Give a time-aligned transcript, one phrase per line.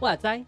[0.00, 0.44] 哇塞！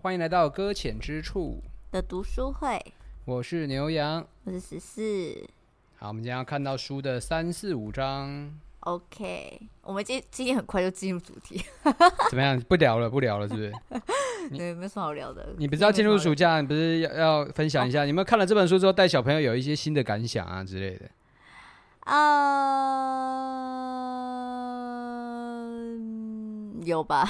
[0.00, 1.60] 欢迎来到搁浅之处
[1.90, 2.80] 的读书会，
[3.24, 5.48] 我是牛羊，我是十四。
[5.96, 8.56] 好，我们今天要看到书的三四五章。
[8.88, 11.62] OK，我们今今天很快就进入主题，
[12.30, 12.58] 怎么样？
[12.62, 13.70] 不聊了，不聊了，是不是？
[14.56, 15.46] 对，没什么好聊的。
[15.58, 16.58] 你不是要进入暑假？
[16.62, 18.00] 你不是要要分享一下？
[18.04, 21.04] 哦、你们看了这本书之后，带小朋友有一些新的感想啊之类的？
[22.00, 22.94] 啊、
[25.74, 27.28] uh，有吧？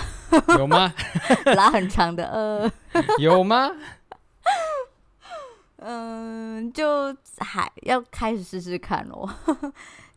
[0.57, 0.95] 有吗？
[1.57, 2.71] 拉很长的呃，
[3.19, 3.69] 有吗？
[5.80, 9.29] 嗯，就还要开始试试看咯。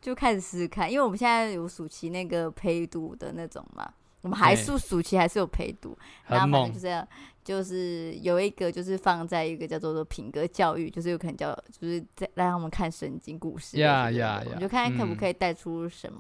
[0.01, 3.87] 就开始试试看，因为我们现在有暑期那个陪读的那种嘛，
[4.21, 5.95] 我们还是暑期还是有陪读，
[6.27, 7.07] 然后反正就是这样，
[7.43, 16.19] 就是有一个就是放在一个叫做做品格教育，就是有可能叫就是在让他们看圣经故事，呀呀呀，我就看看可不可以带出什么。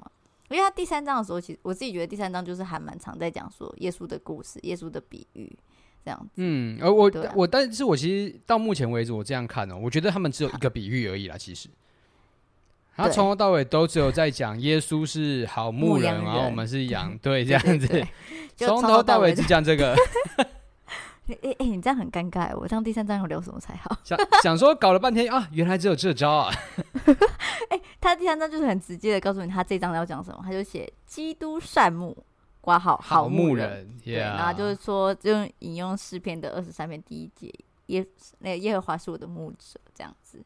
[0.49, 5.51] 嗯、因为他第三章的时候，其实我自己觉得第三章就是还蛮常在讲说耶稣的故事、耶稣的比喻
[6.05, 6.33] 这样子。
[6.35, 11.67] 嗯，而我、啊、我但是我其实到目前为止我这样看哦，我觉得他们只有一个比喻而已啦，其实。
[12.95, 18.07] 他从头到尾都只有在讲耶稣是好牧人，然后我们是羊， 对，这样子，
[18.57, 19.95] 从头到尾只讲这个。
[21.27, 23.97] 哎哎、欸欸，你这样很尴尬，我这样第三章要聊什么才好？
[24.03, 26.51] 想想说搞了半天啊，原来只有这招啊！
[27.69, 32.17] 哎、欸，他第三章就是很直接的告诉你，他这章要讲什么，他就写基督善牧，
[32.59, 37.53] 挂号好牧人，好牧人.对，然后就是说，就引用诗篇的二十三篇第一节，
[37.85, 38.05] 耶
[38.39, 40.43] 那个耶和华是我的牧者，这样子。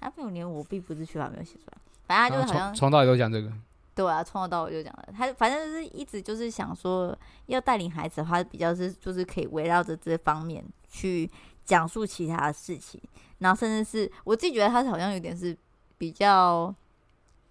[0.00, 3.52] 他没有连我并不是缺乏没有写出来，反正他就好像从头到尾都讲这个。
[3.92, 5.08] 对啊，从头到尾就讲了。
[5.14, 11.30] 他反正就是一直就是想说，要带领孩子的话，比较是就是可以围绕着这方面去
[11.64, 12.98] 讲述其他的事情，
[13.38, 15.54] 然后甚至是我自己觉得他是好像有点是
[15.98, 16.74] 比较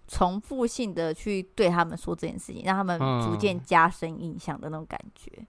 [0.08, 5.30] 重复性的去对他们说这件事情，让他们逐渐加深印象的那种感觉。
[5.36, 5.46] 嗯、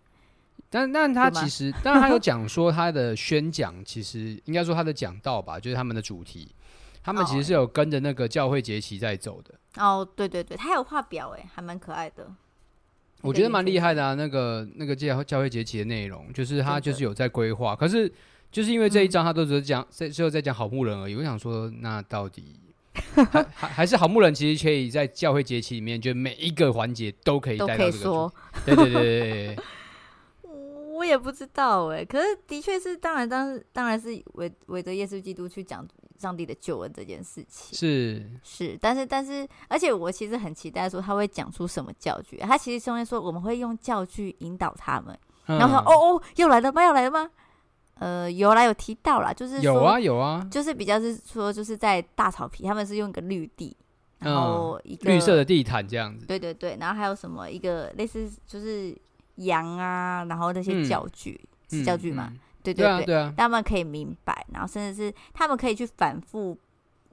[0.69, 6.53] 但但他其实，但他有 讲说他的宣讲，其实应该说他的讲道吧，就是他们的主题。
[7.03, 12.27] 他们其实是有跟着那个教会节期在走的哦，对对对，他有画表哎，还蛮可爱的。
[13.21, 17.75] 我觉得蛮厉害的啊，那个那个教教会节期的内容，就是他就是有在规划。
[17.75, 18.11] 可是
[18.51, 21.15] 就是因为这一章他都只是讲在最后在讲好牧人而已。
[21.15, 22.59] 我想说，那到底
[23.15, 23.23] 还
[23.53, 28.33] 还还是好牧人，其实可以在教会节期里面，就每一个环节都可以带到这个说。
[28.65, 29.57] 对对对对对。
[30.93, 35.87] 我也不知道哎，可是的确是，当然当当然是围围着耶稣基督去讲。
[36.21, 42.37] 上帝的救恩这件事情是是，但是但是，而且我其实很期待说他会讲出什么教具。
[42.37, 45.17] 他其实中间说我们会用教具引导他们，
[45.47, 46.83] 嗯、然后说哦哦，又来了吗？
[46.83, 47.31] 又来了吗？
[47.95, 53.75] 呃，有来，有提到啦，就是有啊有啊，就是比较是说就是在大草皮，他们是用一个绿地，
[54.19, 58.95] 然后一个、嗯、绿色的地毯这样子，对对对，然后还有什么一个类似就是
[59.35, 61.39] 羊啊，然后那些教具、
[61.71, 62.33] 嗯、是教具吗。
[62.63, 66.57] 对对对，对，啊对啊，他们可以明白，然后甚至是他们可以去反复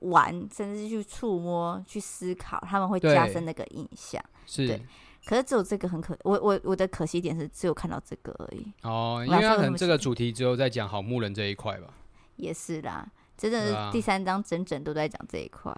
[0.01, 4.23] 玩，甚至是去触摸、去思考，他们会加深那个印象。
[4.47, 4.83] 是，对。
[5.25, 8.73] 可是只有这个很可，我我我的可惜点是只有看到这个而已。
[8.83, 11.89] 哦，因为可能这个主题只有在讲好牧人这一块吧。
[12.37, 15.77] 也是啦，真的是第三章整整都在讲这一块。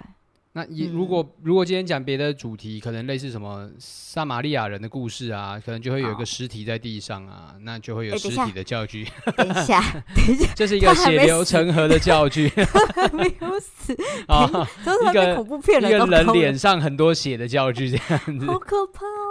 [0.53, 9.07] 那也如果、嗯、如果今天讲别的主题，可能类似什么撒玛利亚人的故事啊，可能就会有一个尸体在地上啊，那就会有尸体的教具。
[9.37, 9.81] 等一下，
[10.13, 12.51] 等一下，这是一个血流成河的教具。
[13.13, 13.97] 没有死
[14.27, 14.45] 啊！
[15.11, 18.47] 一个恐怖片，一个人脸上很多血的教具，这样子。
[18.47, 19.30] 好可怕哦！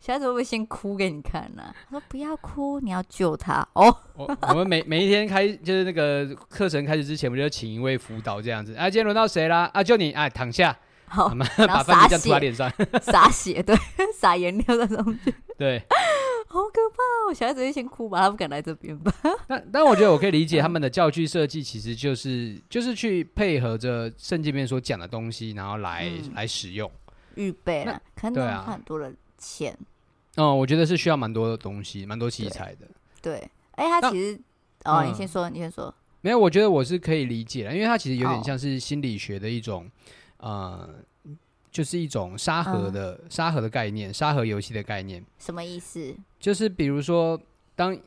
[0.00, 1.74] 小孩子会不会先哭给你看呢、啊？
[1.90, 3.94] 他说不要哭，你要救他哦。
[4.14, 8.74] 我我们每每一天开就是那个课程开始之前，我们就请一位辅导这样子。
[8.74, 9.70] 啊，今天轮到谁啦？
[9.72, 10.76] 啊，就你，哎，躺下。
[11.08, 11.28] 好，
[11.68, 12.68] 把饭这样涂在脸上，
[13.00, 13.76] 洒血，对，
[14.12, 15.80] 洒颜料在上去， 对，
[16.48, 17.28] 好可怕！
[17.28, 19.12] 我小孩子会先哭吧，他不敢来这边吧？
[19.46, 26.90] 但但我觉得我可以理解他们的教具设计，其实就是就是去配合着圣经里面所讲的东西，然后来、嗯、来使用，
[27.36, 29.12] 预备了，可能花很多的
[29.46, 29.78] 钱。
[30.36, 32.86] 哦，我觉得是需要蛮多的东西，蛮多器材的。
[33.22, 33.36] 对，
[33.72, 34.40] 哎、欸，他其实，
[34.84, 35.94] 哦，你先说，你先说。
[36.20, 39.90] 没有，我觉得我是可以理解的，因为他其实有点像是心理学的一种。
[40.38, 40.86] 呃，
[41.70, 45.24] 就是一种沙盒的、嗯、沙盒的概念，沙盒游戏的概念。
[45.38, 46.14] 什么意思？
[46.38, 47.40] 就是比如说，
[47.74, 47.98] 当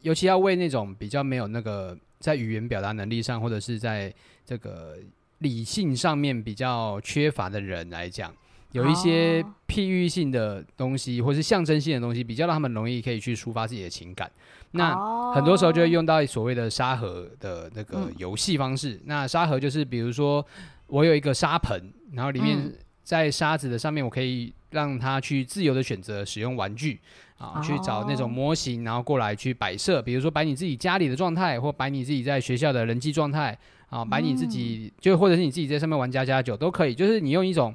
[0.00, 4.12] 尤其要为那种比较没有那个在语言表达能力上，或者是在
[4.46, 4.96] 这个
[5.38, 8.34] 理性上面比较缺乏的人来讲，
[8.74, 14.28] 有一些譬喻性的东西，或是象征性的东西，比较让他们容易可以去抒发自己的情感。
[14.72, 18.94] 那很多时候就会用到所谓的沙盒的那个游戏方式。
[18.94, 20.44] 嗯、那沙盒就是，比如说
[20.88, 21.80] 我有一个沙盆，
[22.14, 22.72] 然后里面
[23.04, 26.98] 在沙子的上面，我可以让他去自由的选择使用玩具
[27.38, 30.02] 啊，去找那种模型，然后过来去摆设。
[30.02, 33.56] 比如说摆你自己家里的状态，或摆你自己在学校的人际状态
[33.88, 36.92] 啊，摆你自己就或者是你自己在上面玩家家酒都可以。
[36.92, 37.72] 就是你用一种。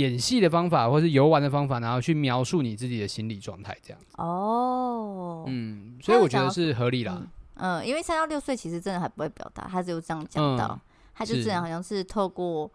[0.00, 4.14] 演戏的方法，或是游玩的方法，然后去描述你自己的心理状态，这样子。
[4.16, 7.18] 哦，嗯，所以我觉得是合理啦。
[7.20, 7.28] 嗯，
[7.78, 10.80] 嗯，因为三到六岁其实真的还不会表达，他只有这样讲到，嗯、
[11.14, 12.70] 他就自然好像是透过，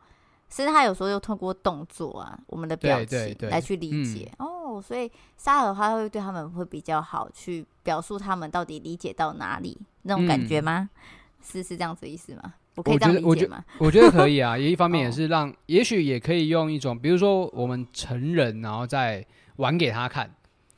[0.50, 4.32] 是甚至他有时候又透过动作啊，我们的表情来去理解。
[4.38, 10.90] 嗯、哦，所以沙盒他会对他们会比较好，去表述他们到底理解到哪里那种感觉吗？
[10.94, 11.00] 嗯、
[11.44, 12.54] 是是这样子的意思吗？
[12.76, 13.64] 我可以这样理解吗？
[13.80, 19.26] 我觉得可以啊，也一方面也是让，也许也可以用一种，比如说我们成人，然后再
[19.56, 20.30] 玩给他看，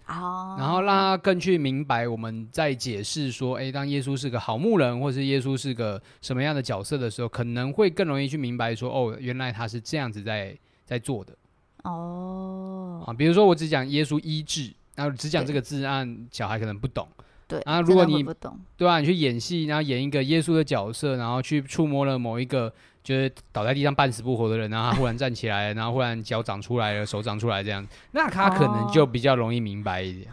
[0.08, 10.56] 哦，然后让他更去明白我们在解释说，哎，当耶稣是个好牧人，或是耶稣是个什么样的角色的时候，可能会更容易去明白说，哦，原来他是这样子在
[10.86, 11.36] 在做的，
[11.84, 17.08] 哦，啊，比如说我只讲耶稣医治，然后只讲这个字，按小孩可能不懂。
[17.48, 22.72] 对，啊如果你不懂，对啊，你去演戏，然后演一个耶稣的角色，然后去触摸了某一个
[23.04, 30.28] 就是倒在地上半死不活的人，然后他忽然站起来，然后忽然脚长出来了，手长出来这样，那他可能就比较容易明白一点。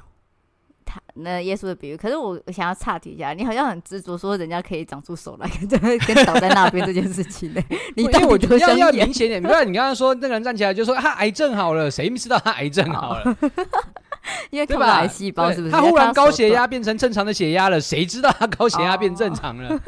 [0.86, 7.62] 他那耶稣的比喻，可是我我想要岔题一下，你好像很执着说人家可以长出手来， 跟跟倒在那边这件事情呢？
[7.96, 13.36] 你因为我觉得要要明显点，不然你刚刚说那个人站起来就说他癌症好了，谁知道他癌症好了？
[14.50, 15.72] 因为看不到癌细胞是不是？
[15.72, 19.78] 他忽然高血压变成正常的血压了，谁知道他高血压变正常了？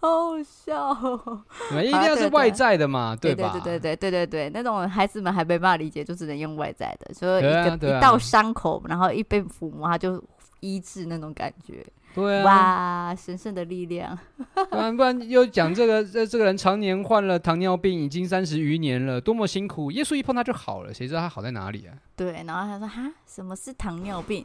[0.00, 1.42] 好好笑哦！
[1.82, 3.50] 一定要是外在的嘛，对吧？
[3.52, 10.22] 对对对对对对对，那种孩子们还没办法理解，就只能用外在的，所以一个一道伤口，然后一被抚摸，他就
[10.60, 11.84] 医治那种感觉。
[12.18, 14.18] 对啊，哇，神圣的力量！
[14.70, 19.90] 不然不然又讲这个这这个人常年患了糖尿病，已经三十余年了，多么辛苦！
[19.92, 21.94] 耶稣一碰他就好了，谁知道他好在哪里啊？
[22.16, 24.44] 对，然后他说哈，什么是糖尿病？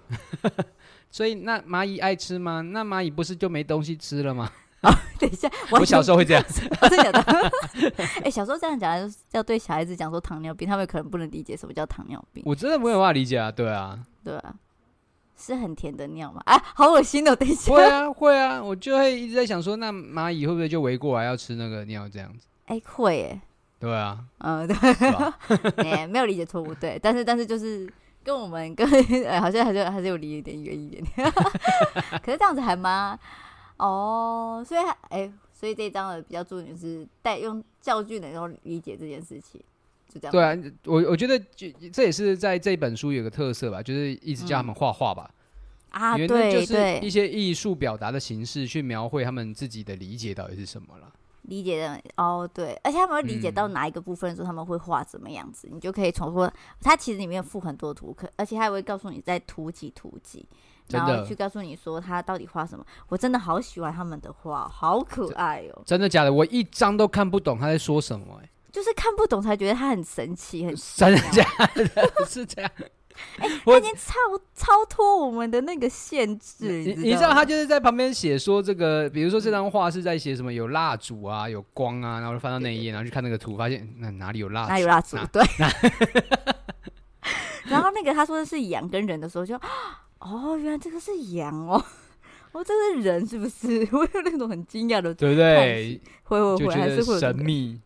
[1.10, 2.62] 所以那蚂蚁爱吃吗？
[2.62, 4.50] 那蚂蚁不是就没东西吃了吗？
[4.82, 7.52] 啊、 哦，等一下，我，小时候会这样子，真的假的？
[8.18, 12.44] 哎、欸，小时候这样讲，要对小孩子讲说糖尿病，他们可能不能理解什么叫糖尿病。
[12.46, 14.54] 我真的没有办法理解啊，对啊，对啊。
[15.38, 16.42] 是很甜的尿吗？
[16.46, 17.36] 啊，好恶心哦！
[17.36, 22.48] 等一下，会啊，会啊，我就会一直在想说，那蚂蚁会不会就围过来要吃那个尿这样子？
[22.66, 23.42] 哎、欸，会耶。
[23.80, 24.76] 对啊，嗯，对，
[25.84, 27.92] 哎、欸，没有理解错误，对，但是但是就是
[28.24, 31.30] 跟我们跟哎、欸，好像还是还是有离一点远一点点，
[32.24, 33.20] 可是这样子还蛮
[33.76, 39.62] 哦，所以哎、欸，所以这一章的比较重点是带用教具能够理解这件事情。
[40.20, 45.30] 对啊，我我觉得就这也是在这本书有个特色吧，就是一直教他们画画吧，
[45.92, 51.12] 啊，对，就是一些艺术表达的形式去描绘他们自己的理解到底是什么了。
[51.44, 56.50] 理解的哦，对，而且他们会理解到哪一个部分的时候，他们会画什么样子，嗯、你就可以重复。
[56.80, 60.48] 他其实里面附很多图，可而且他还会告诉你在图几图几，
[60.88, 62.86] 然后去告诉你说他到底画什么。
[63.10, 65.84] 我真的好喜欢他们的画，好可爱哦！
[65.86, 66.32] 真的假的？
[66.32, 68.50] 我一张都看不懂他在说什么、欸，哎。
[68.74, 71.86] 就是看不懂才觉得他很神奇，很真的假的？
[72.28, 72.70] 是这样。
[73.38, 74.16] 哎、欸，他已经超
[74.56, 76.68] 超脱我们的那个限制。
[76.68, 80.52] 你你知道他就是在旁边写说这个，比如说这张画是在写什么？
[80.52, 84.70] 有蜡烛啊，有光啊，然后翻到那一页，然后去看那个图，发现那哪里有蜡烛？
[84.70, 85.16] 哪有蜡烛？
[85.32, 85.44] 对。
[87.70, 89.64] 然后那个他说的是羊跟人的时候就，就
[90.18, 91.86] 哦，原来这个是羊哦，
[92.52, 93.88] 哦，这是人是不是？
[93.92, 96.02] 我有那种很惊讶的，对不对？
[96.24, 97.80] 会会会，还是会神秘。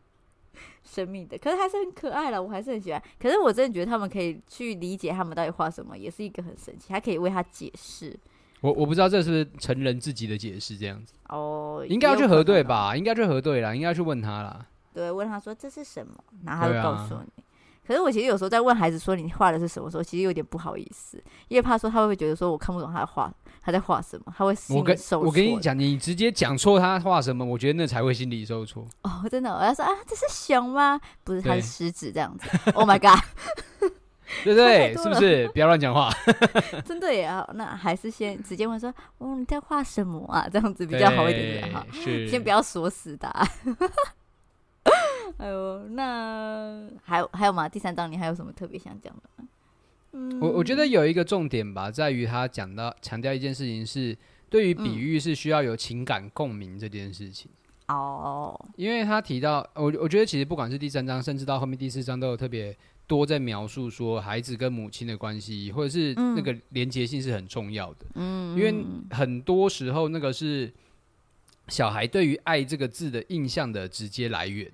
[0.98, 3.02] 生命的，可是还是很可爱了，我还是很喜欢。
[3.20, 8.18] 可是我真的觉得他们可以去理解他们到底画什么，也是一个很神奇，还可以为他解释。
[8.62, 12.98] 我我不知道这是不是成人自己的解释这样子哦，应该要去核对吧？
[12.98, 14.66] 应该去核对啦，应该去问他啦。
[14.94, 17.44] 对，问他说这是什么，然后他就告诉你。
[17.86, 23.32] 可是我其实有时候在问孩子说你画的是什么时候，其实有点不好意思，因为怕说他会不会觉得说我看不懂他的画，
[23.68, 25.22] 他在画什么，他会心里受挫。
[25.26, 28.88] 我跟我跟你讲，你直接讲错他画什么，我觉得那才会心里受挫。
[29.02, 30.98] 哦，真的，我要说啊，这是熊吗？
[31.26, 32.48] 不是，他是狮子这样子。
[32.72, 33.22] Oh my god！
[34.46, 34.96] 对不对？
[34.96, 35.50] 是不是？
[35.50, 36.10] 不要乱讲话。
[36.88, 40.48] 真的也要，那还是先直接问说，哦，你在画什么啊？
[40.50, 41.86] 这样子比较好一点点哈。
[41.92, 43.28] 是，先不要锁死的。
[45.40, 47.68] 哎呦，那还有还有吗？
[47.68, 49.44] 第三章你还有什么特别想讲的吗？
[50.14, 54.18] 嗯，我我觉得有一个重点吧，在于他讲到强调一件事情是，
[54.50, 57.50] 对于比喻是需要有情感共鸣这件事情。
[57.88, 62.76] 哦，因为他提到我，我觉得其实不管是第三章，甚至到后面第四章，都有特别
[63.08, 68.06] 多在描述说孩子跟母亲的关系，或者是那个连结性是很重要的。
[68.16, 68.76] 嗯，因为
[69.12, 70.70] 很多时候那个是
[71.70, 74.70] 小孩对于“爱”这个字的印象的直接来源。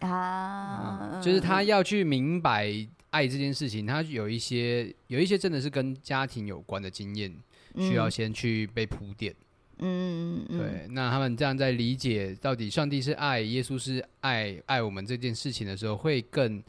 [0.00, 2.74] 啊、嗯，就是他要去明白
[3.14, 7.32] 爱这件事情，他有一些有一些真的是跟家庭有关的经验，
[7.76, 9.32] 需要先去被铺垫。
[9.78, 16.60] 嗯，对，那他们这样在理解到底上帝是爱，耶稣是爱，爱我们这件事情的时候，会更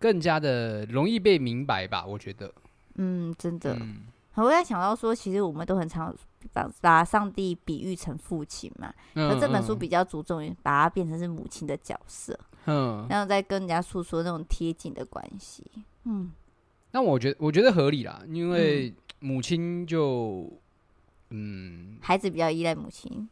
[0.00, 2.04] 更加的容易被明白吧？
[2.04, 2.52] 我觉得，
[2.96, 6.12] 嗯，真的，嗯、我在想到说，其实我们都很常
[6.52, 15.64] 把把上帝比喻成父亲嘛，嗯、可这本书比较注重于把它变成是母亲的角色，嗯，然后再跟人家诉说那种贴近的关系，
[16.04, 16.30] 嗯，
[16.92, 20.52] 那我觉得我觉得合理啦，因为母亲就。
[21.30, 23.28] 嗯，孩子比较依赖母亲，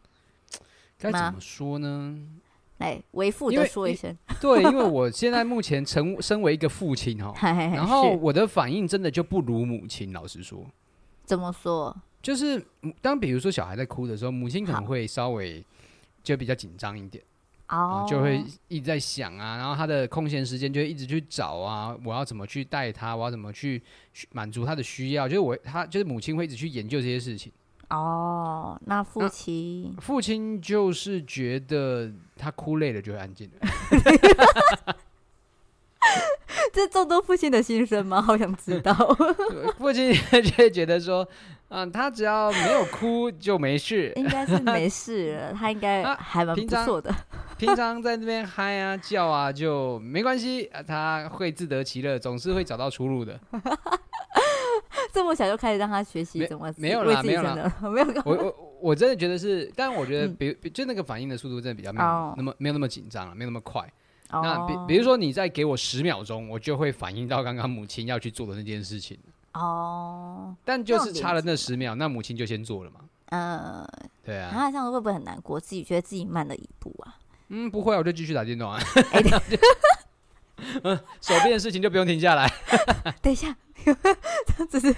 [0.98, 2.18] 该怎么说呢？
[2.78, 4.18] 来，为父的说一声。
[4.40, 7.32] 对，因为我现在目前成身为一个父亲哈，
[7.70, 10.12] 然后我的反应真的就不如母亲。
[10.12, 10.66] 老实说，
[11.24, 11.96] 怎么说？
[12.20, 12.60] 就是
[13.00, 15.64] 当比如说小孩在哭的时候，母亲可能会稍微
[16.24, 17.22] 就比较紧张一点，
[17.68, 23.82] 哦，就会一直在想啊，然后他的空闲时间就会一直去找啊，我要怎么去带他，我要怎么去
[24.32, 27.50] 满足他的需要，就是我他就是母亲会一直去研究这些事情。
[27.90, 33.60] 哦，那父亲，父亲就是觉得他哭累了就会安静了。
[36.72, 38.20] 这众多父亲的心声吗？
[38.20, 38.92] 好想知道。
[39.78, 41.26] 父亲就会觉得说，
[41.68, 45.52] 嗯，他只要没有哭就没事，应该是没 事了。
[45.52, 47.14] 他应该还蛮不错的。
[47.64, 53.38] 平常在那边嗨啊叫啊就没关系，他会自得其乐，总是会找到出路的。
[55.12, 58.22] 这么小就开始让他学习怎么没有啦，没有啦， 没有。
[58.24, 63.88] 我我我真的觉得是，但我觉得比比就那个反应的速度真的比较没有那么没有那么紧张了，没有那么快。
[64.30, 69.16] 那比比如说你再给我十秒钟，我就会反应到刚刚母亲要去做的那件事情。
[69.52, 70.54] 哦。
[70.64, 73.00] 但就是差了那十秒，那母亲就先做了嘛。
[73.26, 73.86] 嗯。
[74.24, 74.50] 对啊。
[74.52, 75.60] 那这样会不会很难过？
[75.60, 77.14] 自己觉得自己慢了一步啊？
[77.48, 78.80] 嗯，不会，我就继续打电动啊。
[80.82, 82.50] 嗯，手边的事情就不用停下来。
[83.20, 83.54] 等一下。
[83.84, 84.96] 这样子是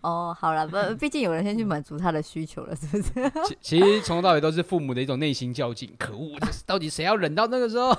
[0.00, 3.30] 哦，好了，不，毕竟有人先去满足他的需求了，是不是？
[3.44, 5.94] 其其实从头到尾都是父母的一种内心较劲。
[5.96, 6.36] 可恶，
[6.66, 7.96] 到底谁要忍到那个时候？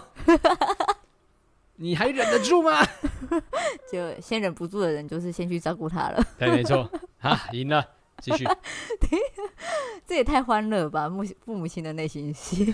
[1.78, 2.86] 你还忍得住吗？
[3.90, 6.22] 就先忍不住的人，就是先去照顾他了。
[6.38, 6.90] 对，没错。
[7.22, 7.86] 啊，赢了，
[8.22, 8.46] 继续。
[10.08, 12.72] 这也太欢乐吧，母父母亲的内心戏。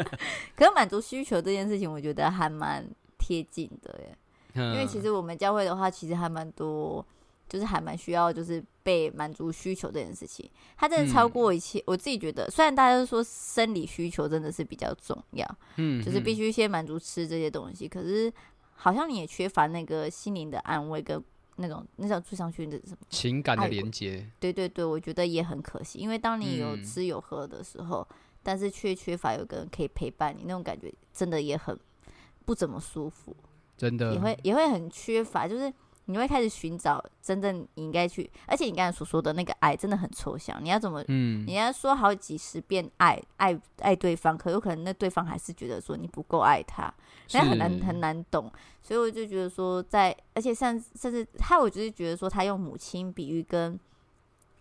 [0.56, 2.84] 可是满足需求这件事情，我觉得还蛮
[3.18, 4.16] 贴近的耶。
[4.54, 7.04] 因为其实我们教会的话，其实还蛮多，
[7.48, 11.78] 就是还蛮需要，就是被满足需求这件事情，它真的超过一切。
[11.78, 18.30] 嗯、我自己觉得，虽然大家都说生理需求真的是比较重要，嗯，就是必须先满足吃这些东西，可是
[18.74, 21.22] 好像你也缺乏那个心灵的安慰跟
[21.56, 24.26] 那种那种追上去的什么情感的连接。
[24.40, 31.78] 对对对，我觉得也很可惜，因为当你有吃有喝的时候，嗯、但是却缺乏有个人可以陪伴你，那种感觉真的也很
[32.44, 33.34] 不怎么舒服。
[33.76, 35.72] 真的也会也会很缺乏，就是
[36.06, 46.92] 你会开始寻找真正你应该去，而且你刚才所说的那个爱真的很抽象，你要怎么，嗯，你要说好几十遍爱爱爱对方，可有可能那对方还是觉得说你不够爱他，
[47.32, 48.50] 那很难很难懂，
[48.82, 53.78] 所以我就觉得说在，而且像甚至他，我就是觉得说他用母亲比喻跟。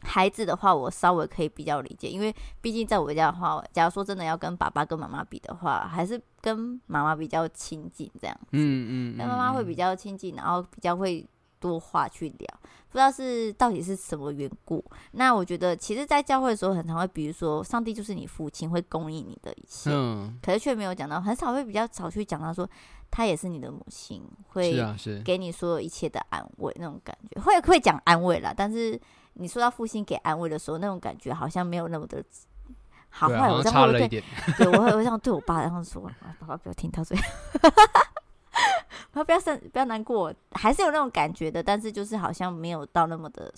[0.03, 8.48] 孩子的话，我稍微可以比较理解，因为毕竟在我家的话，假如说真的要跟爸爸跟妈妈比的话，还是跟妈妈比较亲近这样子。
[8.53, 11.24] 嗯嗯，那妈妈会比较亲近，然后比较会
[11.62, 14.84] 多话去聊，不知道是到底是什么缘故。
[15.12, 22.70] 那我觉得，其实，在教会的时候，很常会，比如说，上帝就是你父亲，会供应你的一切，嗯，可是却没有讲到，很少会比较少去讲到说，
[23.10, 24.75] 他也是你的母亲，会
[25.24, 29.00] 给你所有一切的安慰那种感觉，会会讲安慰啦，但是。
[29.36, 32.22] 你说到父亲给安慰的时候，那种感觉好像没有那么的
[33.08, 33.48] 好坏。
[33.48, 34.22] 啊、我这样会对，
[34.58, 36.01] 对我会我这样对我爸这样说
[36.38, 37.01] ：“爸爸不要听他
[39.13, 43.53] 说，他不要生不要难过，还是有那种感觉的，但是就是好像没有到那么的，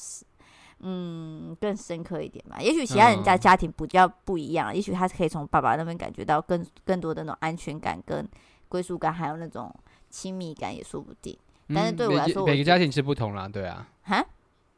[0.79, 2.57] 嗯，更深刻一点吧。
[2.59, 8.27] 也许其他人家家庭比较不一样，嗯、也许他是可以从爸爸那边感觉到更更多的那种安全感、跟
[8.67, 9.73] 归属感，还有那种
[10.09, 11.37] 亲密感也说不定。
[11.73, 14.25] 但是对我来说，嗯、每个家庭是不同啦，对啊，哈。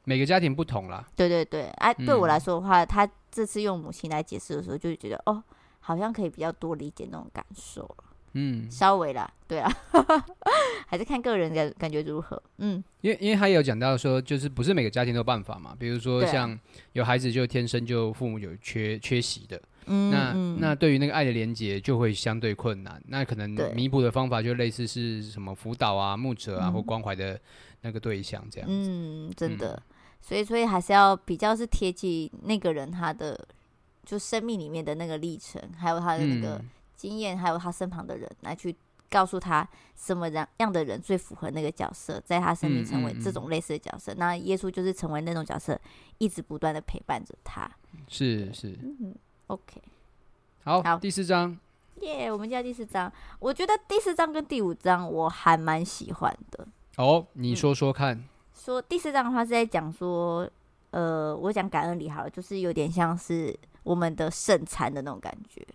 [0.08, 5.44] 每个家庭不同啦，对对对，哎、啊，对我来说的话，嗯、他这次用母亲来解释的时候，就觉得哦，
[5.80, 7.90] 好像可以比较多理解那种感受，
[8.38, 9.72] 嗯，稍微啦，对啊，
[10.88, 16.58] 还是看个人的感觉如何，嗯，因为因为他有讲到说，就是不是每个家庭都有办法嘛，比如说像
[16.92, 23.02] 有孩子就天生就父母有缺缺席的，嗯，那那对于那个爱的连接就会相对困难。
[23.08, 27.40] 那可能弥补的方法就类似是什么辅导啊、牧者啊、嗯、或关怀的
[27.82, 28.90] 那个对象这样子。
[28.90, 29.74] 嗯，真的。
[29.74, 33.48] 嗯、所以，所以还是要比较是贴近那个人他的
[34.04, 36.62] 就生命里面的那个历程，还有他的那个
[36.96, 38.76] 经验，嗯、还有他身旁的人来去。
[39.08, 44.12] 告诉他什么样样的人最符合那个角色，在他生命成为这种类似的角色。
[44.14, 45.80] 嗯嗯、那耶稣就是成为那种角色，
[46.18, 47.70] 一直不断的陪伴着他。
[48.10, 49.16] 是是，嗯
[49.48, 49.82] ，OK，
[50.64, 51.58] 好，好，第四章，
[52.02, 53.10] 耶，yeah, 我们叫第四章。
[53.40, 56.68] 我觉得第四章跟第五章我还蛮喜欢的。
[56.98, 58.18] 哦，你说说看。
[58.18, 58.24] 嗯、
[58.56, 60.50] 说第四章的话是在讲说，
[60.90, 65.66] 呃，我讲感恩礼好了，就是有点像是我们的圣餐的那种感觉。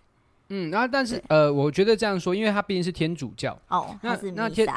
[0.53, 4.67] 嗯，然后但是呃，我觉得这样说，因为它毕竟是天主教哦，那是那天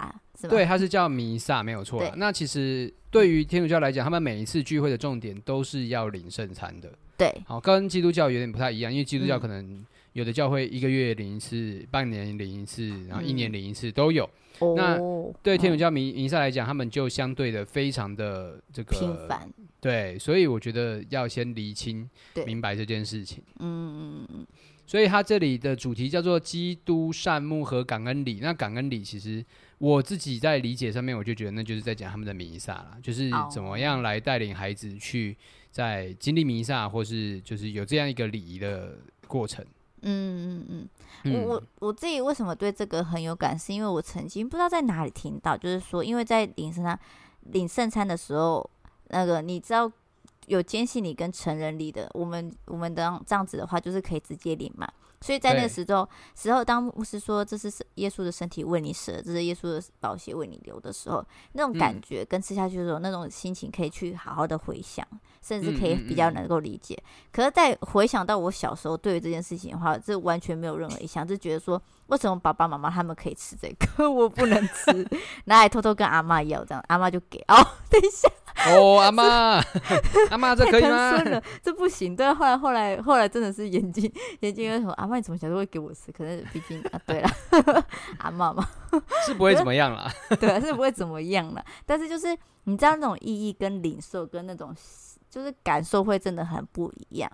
[0.49, 1.99] 对，它是叫弥撒，没有错。
[1.99, 6.91] 对那其实对于天主教来讲，他们每一次聚会的重点都是要领圣餐的。
[7.17, 14.29] 对，好，跟基督教有点不太一样，因为基督教可能有的教会一个月领一次，嗯、半年领一次，然后一年领一次都有。
[14.61, 14.99] 嗯、那
[15.43, 19.49] 对天主教弥弥撒来讲，他们就相对的非常的这个频繁。
[19.81, 23.43] 对，所以我觉得要先厘清、对明白这件事情。
[23.59, 24.47] 嗯嗯嗯嗯。
[24.87, 28.39] 所以他这里的主题叫做基督善牧和感恩礼。
[28.43, 29.45] 那感恩礼其实
[29.79, 35.37] 我自己在理解上面，我就觉得那就是在讲他们的弥撒啦，就是怎么样来带领孩子去
[35.71, 39.65] 在经历弥撒，或是就是有这样一个礼仪的过程。
[40.03, 40.89] 嗯嗯
[41.25, 46.99] 嗯，我我我自己为什么对这个很有感，是因为我曾经不知道在哪里听到，就是说因为在领圣餐
[47.53, 48.71] 领圣餐的时候，
[49.09, 49.91] 那个你知道。
[50.47, 54.89] 有坚信你跟成人礼的，我们我们的这样子的话，就是可以直接领嘛。
[55.21, 65.07] 所以在那个时候，时候当牧师说这是耶稣的身体为你舍，这是耶稣的宝血为你流的时候，那种感觉跟吃下去的时候、嗯、那种心情，可以去好好的回想，
[65.41, 66.95] 甚至可以比较能够理解。
[66.95, 75.09] 嗯嗯嗯，可是，在回想到我小时候对于这件事情的话，这完全没有任何印象，就觉得说，为什么爸爸妈妈他们可以吃这个， 我不能吃，
[75.47, 77.57] 拿来偷偷跟阿妈要，这样阿妈就给哦。
[77.91, 78.29] 等一下。
[78.67, 79.61] 哦，阿妈，
[80.31, 81.13] 阿妈，这可以吗？
[81.61, 82.15] 这不行。
[82.15, 84.93] 对，后来，后来，后来，真的是眼睛，眼睛为什么？
[84.93, 86.13] 阿妈，你怎么想都会给我吃？
[86.13, 87.29] 可是毕竟啊，对了，
[88.19, 88.67] 阿妈嘛，
[89.27, 90.09] 是不会怎么样啦。
[90.39, 91.65] 对，是不会怎么样了。
[91.85, 92.29] 但是就是
[92.65, 94.75] 你知道那种意义跟领受跟那种
[95.29, 97.31] 就是感受会真的很不一样。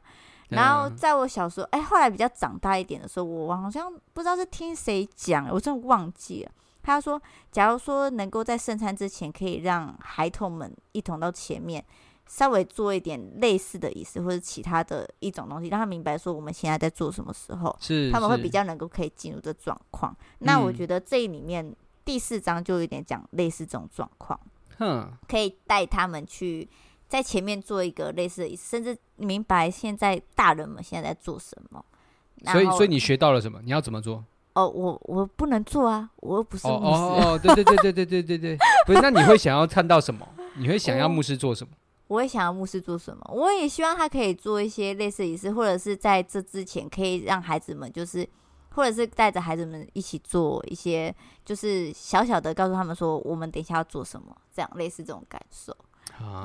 [0.51, 6.53] 然后在我小时候，哎，后来比较长大一点的时候，我好像不知道是听谁讲，我真的忘记了。
[6.83, 7.21] 他说
[7.53, 11.85] ：“假如说能够在圣餐之前，可以让孩童们一同到前面，
[12.27, 20.17] 稍微做一点类似的仪式，或者其他的一种东西，让他明白说我们现在在做什么时候，是他们会比较能够可以进入这状况。
[20.39, 24.41] 那我觉得这里面第四章就有点讲类似这种状况，
[24.79, 26.67] 哼，可以带他们去
[27.11, 31.85] 在前面做一个类似的甚至明白现在大人们现在在做什么。
[32.47, 33.61] 所以，所以你学到了什么？
[33.63, 36.85] 你要怎么做？”哦，我我不能做啊，我又不是牧师。
[36.85, 40.27] 哦哦，对对对对对对对对，不是，那你会想要看到什么？
[40.57, 41.73] 你会想要牧师做什么？
[42.09, 43.23] 我也想要牧师做什么？
[43.33, 48.29] 我也希望他可以做一些类似仪式，或者是在这之前可以让孩子们，就是
[48.71, 55.77] 或者是带着孩子们一起做一些，就是小小的告诉他们说，我们等一下要做什么，这样类似这种感受。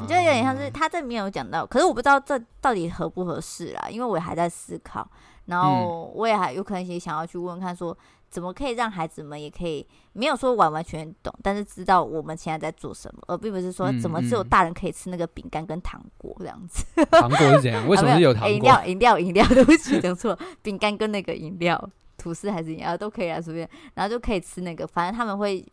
[0.02, 5.08] 你就有点像是他这里面有讲到，可是我不知道这到底合不合适啦，因为我还在思考。
[5.46, 7.96] 然后我也还有可能也想要去问问看，说
[8.32, 16.84] 怎么可以让孩子们也可以没有说完完全全懂，但是知道我们现在在做什么，而并不是说怎么只有大人可以吃那个饼干跟糖果这样子。
[17.12, 17.88] 糖果是怎样？
[17.88, 18.50] 为什么是有糖果？
[18.50, 20.40] 饮料，饮料，饮料，对不起，讲错了。
[20.64, 24.88] 饼干跟那个饮料，吐司还是饮料都可以啊，随便，然后就可以吃那个。
[24.88, 25.64] 反正他们会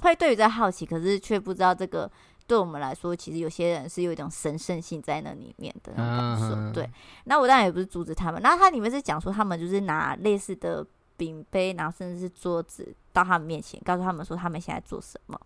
[0.00, 2.10] 会对于在好奇，可是却不知道这个。
[2.50, 6.56] 对我们来说，其实有些人是有一种神圣性在那里面的那种感受。
[6.56, 6.72] Uh.
[6.72, 6.90] 对，
[7.26, 8.42] 那我当然也不是阻止他们。
[8.42, 10.84] 然后他里面是讲说，他们就是拿类似的
[11.16, 15.40] 饼杯，然后甚至是桌子到他们面前，告诉他们说他们现在做什么。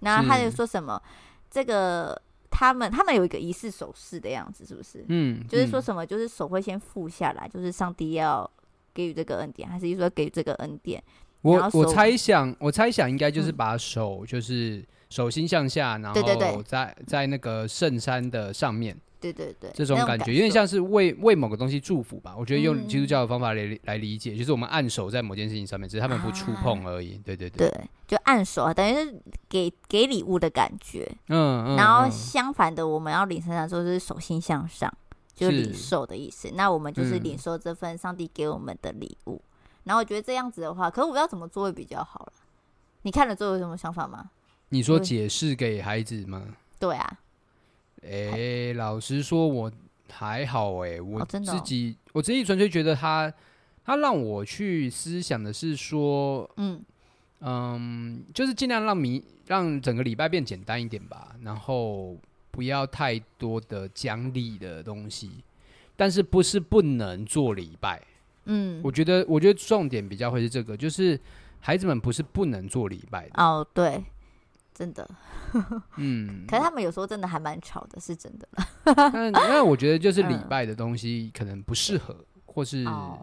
[0.00, 1.00] 那他就说什么，
[1.48, 5.04] 这个他们他们有一个仪式手势的样子，是不是？
[5.06, 8.50] 嗯，就是说什么，就是手会先覆下来，就是上帝要
[8.92, 11.00] 给予这个恩典，还是说给予这个恩典？
[11.42, 14.84] 我我猜想，我猜想应该就是把手就是。
[15.10, 22.34] 手心向下，然后在在那个圣山的上面，对对对，这种感觉有点像是为为某个东西祝福吧。
[22.38, 27.16] 我觉得用基督教的方法来来理解，嗯、就是我们按手在某件事情上面，只是他们不触碰而已。
[27.16, 31.10] 啊、对对对，对，就按手啊，等于是给给礼物的感觉。
[31.28, 31.76] 嗯嗯。
[31.76, 34.92] 然后相反的，我们要领圣餐的时候是手心向上，
[35.34, 36.50] 就是领受的意思。
[36.54, 39.36] 那我们就是领受这份上帝给我们的礼物。
[39.36, 39.48] 嗯、
[39.84, 42.32] 然后我觉得这样子的话，可是我不知道怎么做会比较好了。
[43.02, 44.30] 你看了之后有什么想法吗？
[44.70, 46.56] 你说解释给孩子吗？
[46.78, 47.18] 对啊。
[48.02, 49.70] 诶，老实说，我
[50.10, 53.32] 还好哎、欸，我自己、哦哦、我自己纯粹觉得他
[53.84, 56.80] 他让我去思想的是说，嗯
[57.40, 62.16] 嗯，就是尽量让迷让整个礼拜变简单一点吧，然后
[62.50, 65.30] 不要太多的奖励的东西，
[65.96, 68.00] 但是不是不能做礼拜？
[68.44, 71.18] 嗯，我觉得我觉得重点比较会是这个，就是
[71.60, 74.04] 孩子们不是不能做礼拜的哦，对。
[74.78, 75.08] 真的，
[75.98, 78.48] 嗯，可是他们有时候真的还蛮吵的，是真的。
[78.94, 83.18] 那那我觉得就是礼拜的东西可能不适合，嗯、或是、哦、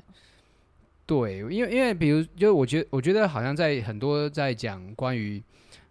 [1.05, 5.41] 对，因为因为比如就我觉得我觉得好像在很多在讲关于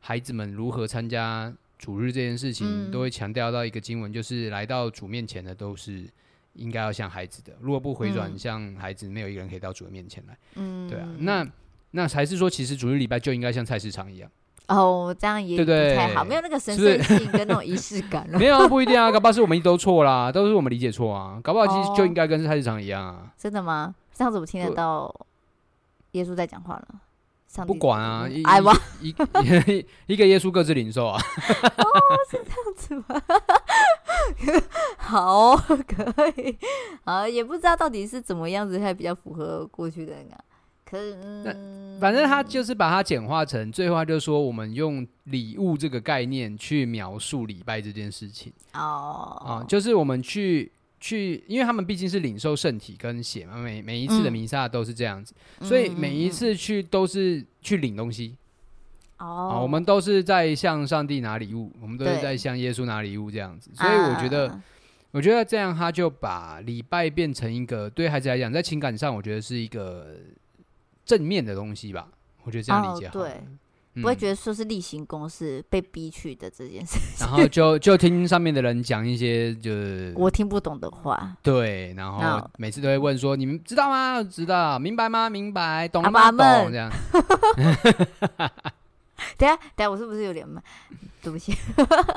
[0.01, 6.07] 孩子们如何参加主日这件事情，嗯、都会强调到一个经文，就是来到主面前的都是
[6.53, 10.37] 应该要像孩子的，如果不回转像孩子，没有一个人可以到主的面前来。
[10.57, 11.47] 嗯，对啊，那
[11.93, 14.31] 那还是说，其实主日礼拜就应该像菜市场一样。
[14.69, 18.39] 哦，这样也不太好，没有那个神圣性跟那种仪式感了。
[18.41, 23.25] 没有，不一定啊，搞不好是我们都错啦，都是我们理解错啊，搞不好其实就应该跟菜市场一样啊。
[23.27, 23.95] 哦、真的吗？
[24.13, 25.15] 上次我听得到
[26.13, 26.89] 耶稣在讲话了。
[27.47, 28.43] 上不管啊，一
[29.03, 31.21] 一一,一个耶稣各自领受啊。
[31.21, 31.85] 哦，
[32.29, 33.23] 是这样子吗？
[34.99, 36.59] 好，可以
[37.05, 40.45] 啊，也不知道到底是怎么样子才比较符合过去的那个。
[40.85, 48.53] 可以，嗯，反正他就是把它简化成，最后他就说，我们用礼物这个概念去描述礼拜这件事情。
[48.75, 50.71] 哦，啊，就是我们去
[51.01, 58.37] 去，因为他们毕竟是领受圣体跟血嘛，每每一次的弥撒都是这样子，嗯，所以每一次去都是去领东西。
[59.19, 63.71] 哦，啊，我们都是在向上帝拿礼物，我们都是在向耶稣拿礼物这样子。
[63.75, 64.61] 所以我觉得，
[65.13, 70.15] 我觉得这样他就把礼拜变成一个对孩子来讲，在情感上，我觉得是一个。
[71.05, 72.09] 正面的东西吧，
[72.45, 73.13] 我觉得这样理解好。
[73.13, 73.43] 对，
[73.95, 77.27] 嗯、不会觉得说是例行公事被逼去的这件事情。
[77.27, 81.37] 然后就就听上面的人讲一些就是 我听不懂的话。
[81.43, 84.23] 对，然后每次都会问说：“你们知道吗？
[84.23, 84.79] 知道？
[84.79, 85.31] 明白吗？
[85.31, 85.87] 明白？
[85.87, 86.33] 懂了吗？
[86.33, 86.91] 懂？”这样。
[89.39, 90.63] 等下，等下，我是不是有点慢？
[91.23, 91.57] 对不起。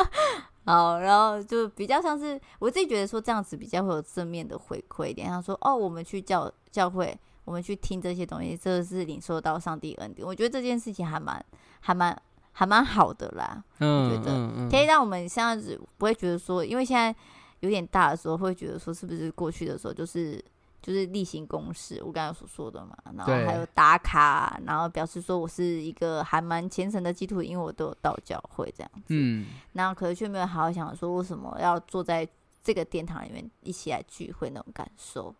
[0.66, 5.30] 好，然后就比较像是我自己觉得说这样子比较会有正面的回馈一点。
[5.30, 7.16] 他说：“哦，我们去教教会。”
[7.48, 10.28] 我们去听这些东西，这是领受到上帝恩典。
[10.28, 11.44] 我觉得这件事情还蛮、
[11.80, 13.64] 还蛮、还蛮好的啦。
[13.80, 17.18] 嗯，我觉得可以让我们现在子不会觉得说，因为现在
[17.62, 20.44] 有点大的时候，会觉得说是不是过去的时候就是
[20.82, 22.98] 就是例行公事，我刚才所说的嘛。
[23.16, 29.04] 然后还有打卡，然后表示说我是一个还蛮虔诚的基督徒，因为我都有到教会这样子。
[29.08, 32.28] 嗯，然后可是却没有好好想说，为什么要坐在
[32.62, 35.34] 这个殿堂里面一起来聚会那种感受。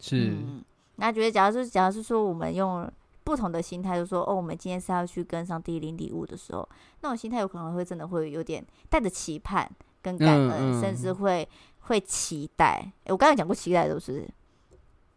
[0.00, 0.32] 是。
[0.32, 0.64] 嗯
[0.96, 2.90] 那觉得，假如是，假如是说，我们用
[3.24, 6.68] 不同的心态，就说，哦，我们今天是要去跟上帝领礼物的时候，
[7.00, 9.70] 那种心态有可能会真的会有点带着期盼
[10.02, 11.48] 跟感恩，嗯嗯、甚至会
[11.80, 12.92] 会期待。
[13.04, 14.28] 欸、我刚才讲过期待，都是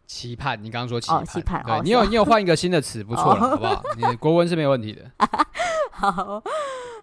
[0.08, 0.58] 期盼。
[0.60, 3.80] 你刚刚说期盼，哦、期盼，对，你有你有换一个新的词，不错了，好不好？
[3.96, 5.08] 你的国文是没有问题的。
[5.92, 6.42] 好。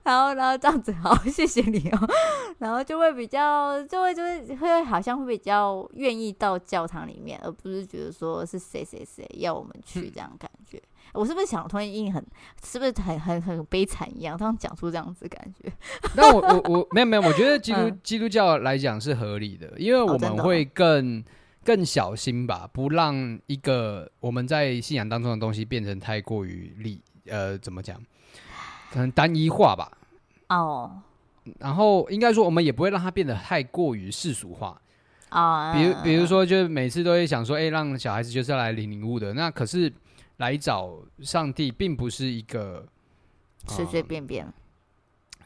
[0.03, 2.09] 然后，然后这样子，好， 谢谢你哦。
[2.59, 10.77] 然后就会比较，就会，就会，会好像会比较愿意到教堂里面，而不是觉得说是谁谁谁要我们去这样感觉。
[10.77, 12.23] 嗯、我是不是想突然音很，
[12.63, 14.37] 是不是很很很悲惨一样？
[14.37, 15.71] 他们讲出这样子感觉。
[16.15, 21.31] 那我我我没有没有，我觉得基督、 嗯、基督教来讲是合理的，因为我们会更、哦哦、
[21.65, 27.99] 更小心吧，不让一个我们在信仰当中的东西变成太过于理呃，怎么讲？
[28.91, 29.91] 可能单一化吧，
[30.49, 31.01] 哦
[31.43, 31.53] ，oh.
[31.59, 34.79] 然后应该说我们也不会让它变得太过于世俗化，
[35.29, 35.75] 啊，oh.
[35.75, 39.91] 比如比如说，就是每次都会想说，哎、欸，让小孩子就是要来领礼物的，那可是
[40.37, 42.85] 来找上帝并不是一个
[43.67, 44.47] 随随便便，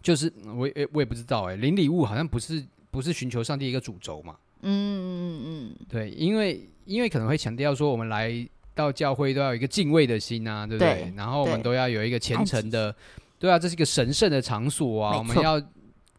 [0.02, 8.34] 就是我也我也不知道、欸，哎，领礼物好像不是不是寻求上帝一个主轴嘛，嗯嗯嗯，对，因为因为可能会强调说我们来
[8.76, 10.94] 到教会都要有一个敬畏的心啊，对不对？
[10.96, 12.94] 对，然后我们都要有一个虔诚的。
[13.38, 15.62] 对啊，这是一个神圣的场所啊，我们要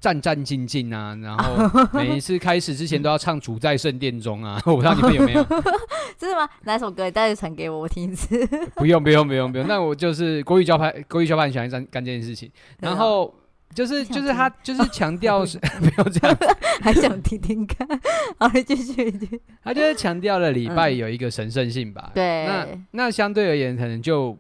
[0.00, 5.44] 战战兢兢啊， 然后每一次开始之前都要唱主在圣殿中啊， 我不知道你们有没有？
[6.16, 6.48] 真的吗？
[6.64, 7.05] 哪首歌？
[7.05, 8.46] 你待会传给我，我听一次。
[8.76, 13.35] 不用不用不用不用，那我就是国语教派，国语教派很喜欢干干这件事情，然后
[13.75, 16.37] 就是就是他就是强调 是 不要这样，
[16.83, 17.87] 还想听听看，
[18.39, 19.41] 好，继续继续。
[19.63, 22.11] 他就是强调了礼拜有一个神圣性吧？
[22.15, 24.37] 对，那那相对而言可能就。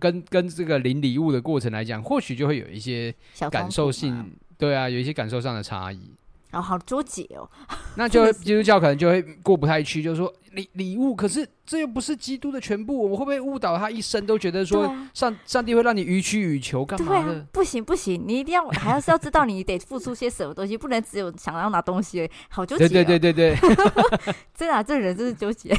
[0.00, 3.14] 跟跟这个领礼物的过程来讲，或许就会有一些
[3.50, 6.10] 感受性，对啊，有一些感受上的差异。
[6.56, 7.48] 哦，好纠结哦。
[7.96, 22.88] 那就 基督教可能就会过不太去，就是说礼礼物，可是这又不是基督的全部，我们会不会误导他一生都觉得说上、啊、上帝会让你予取予求干嘛不行不行，你一定要还要是要知道你得付出些什么东西，不能只有想要拿东西，好纠结、哦。
[22.88, 23.56] 对对对对对，
[24.54, 25.76] 真的、啊，这人真是纠结，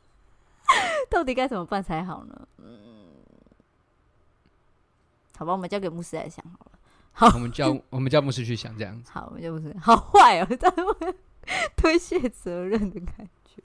[1.08, 2.48] 到底该怎么办才好呢？
[2.58, 2.66] 嗯，
[5.38, 6.75] 好吧，我们交给牧师来想好了。
[7.18, 9.10] 好，我们叫 我们叫牧师去想这样子。
[9.10, 9.74] 好，我们叫牧师。
[9.80, 11.14] 好坏哦， 这样
[11.74, 13.62] 推卸责任的感觉。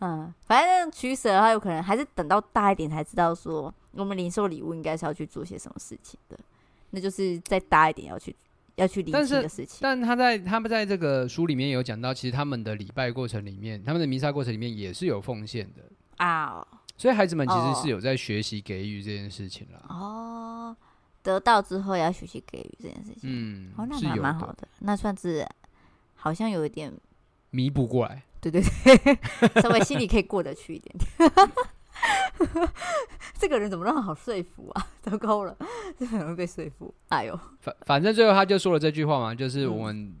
[0.00, 6.36] 嗯，反正取舍的话，有可能还是等到大一点才知道说，我们零售礼物应该是要去做些什么事情的。
[6.90, 8.34] 那就是再大一点要去
[8.74, 9.78] 要去理解的事情。
[9.80, 15.84] 但他在他们在这个书里面有讲到，其实他们的礼拜过程里面，他们的弥撒过程里面也是有奉献的
[16.16, 16.66] 啊。
[16.96, 19.84] 所以孩子们其实是有在学习给予这件事情了。
[19.88, 20.76] 哦。
[21.22, 25.46] 得到之后要学习给予这件事情，嗯，哦，那蛮蛮好的，的那算是
[26.14, 26.92] 好像有一点
[27.50, 31.30] 弥补过来，对对对， 稍微心里可以过得去一点点。
[33.38, 34.86] 这个人怎么那么好说服啊？
[35.02, 35.56] 糟糕了，
[35.98, 36.94] 这很容易被说服。
[37.08, 40.16] 哎呦，反反正最后他就说了这句话嘛，就是我们、嗯、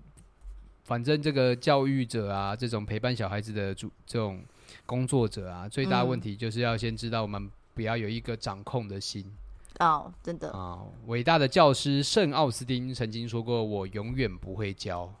[0.84, 4.42] 反正这个教育者啊，这种陪伴小孩子的主这种
[4.84, 9.24] 工作者啊，最大问题就是要先知道我们不要有一个掌控的心。
[9.80, 10.78] 哦，oh, 真的啊！
[11.06, 15.12] 伟大的教师圣奥斯丁曾经说过：“我永远不会教。”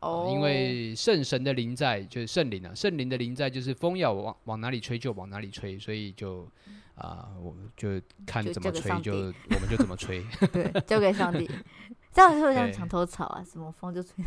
[0.00, 6.48] 哦，因为圣神的灵在就是圣灵啊，圣灵的灵在就是风要往往哪里吹就往哪里吹，所以就
[6.96, 10.24] 啊，我们就看怎么吹就，就我们就怎么吹。
[10.52, 11.48] 对，交给上帝。
[12.12, 13.44] 这样会不会像 墙头草啊？
[13.44, 14.24] 什么风就吹。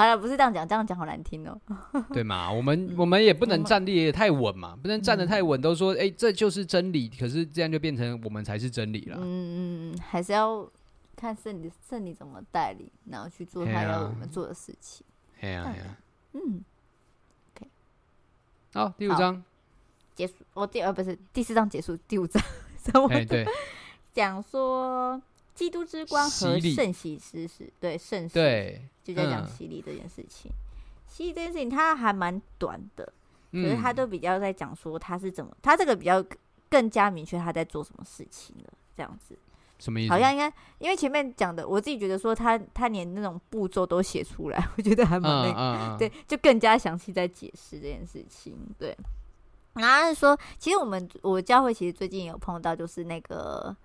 [0.00, 1.60] 好了，不是这样讲，这样讲好难听哦。
[2.10, 9.18] 对嘛，我们我们也不能站立太稳嘛，不能站得太稳，都说哎，这就是真理，可是这样就变成我们才是真理了。
[9.20, 10.66] 嗯嗯，还是要
[11.14, 15.04] 看圣灵圣灵怎么带领，然后去做他要我们做的事情。
[15.40, 15.96] 哎呀哎呀，
[16.32, 16.64] 嗯
[17.54, 17.68] ，OK，
[18.72, 19.44] 好，第五章
[20.14, 20.32] 结束。
[20.54, 22.42] 我，第二不是第四章结束，第五章
[23.12, 23.46] 哎对，
[24.14, 25.20] 讲说。
[25.60, 30.50] 基督之光和圣洗之事，对圣洗，对，就在讲洗礼这件事情。
[31.06, 33.12] 洗礼这件事情，它还蛮短的，
[33.52, 36.24] 可是他都比较在讲说他是怎么，他这个比较
[36.70, 39.36] 更加明确他在做什么事情了，这样子。
[39.78, 40.12] 什么意思？
[40.14, 48.56] 好像应该，因为前面讲的，我自己觉得说他他连那种步骤都写出来，我觉得还蛮那个，对，就更加详细在解释这件事情。
[48.78, 48.96] 对，
[49.74, 53.76] 然后是说，其实我们我教会其实最近有碰到，就是那个。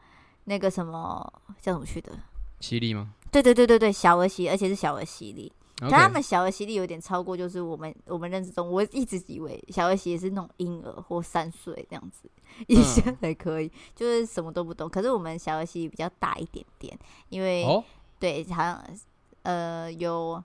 [0.46, 1.32] 那个什么
[1.62, 2.12] 叫什么去的？
[2.60, 3.14] 犀利吗？
[3.32, 5.52] 对对对对对，小儿洗，而且是小儿洗礼。
[5.82, 5.90] Okay.
[5.92, 12.30] 但他们小儿犀利有点超过，就是我们我们认知中，我一直以为小儿洗也是那种婴儿或三岁这样子，
[12.68, 14.88] 以前才可以，嗯、就是什么都不懂。
[14.88, 17.84] 可是我们小儿洗礼比较大一点点，因为、哦、
[18.18, 18.82] 对，好像
[19.44, 20.42] 呃有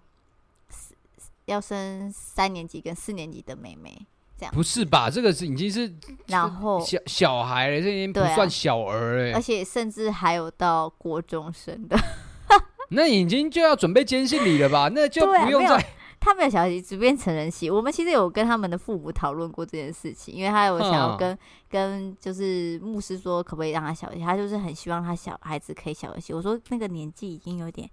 [1.45, 4.05] 要升三年级跟四年级的妹妹。
[4.53, 5.11] 不是吧？
[5.11, 5.93] 这个是已经是
[6.27, 11.99] 然后小小孩了，这已经不算小儿了，而且甚至还有到国中生的，
[12.91, 14.89] 那已经就要准备坚信礼了吧？
[14.95, 15.83] 那就不用再、啊、
[16.19, 17.71] 他们有小孩只变成人洗。
[17.71, 24.25] 我们其实有跟他们的父母讨论过这件事情，因为他有想要跟、嗯、跟就是牧师说，可不可以让他小一些？
[24.25, 26.35] 他就是很希望他小孩子可以小一些。
[26.35, 27.89] 我说那个年纪已经有点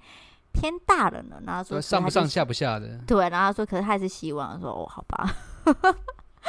[0.51, 5.35] 偏大了呢，然后说上不上下不下的，对，然后他说可是他还是希望说哦，好吧。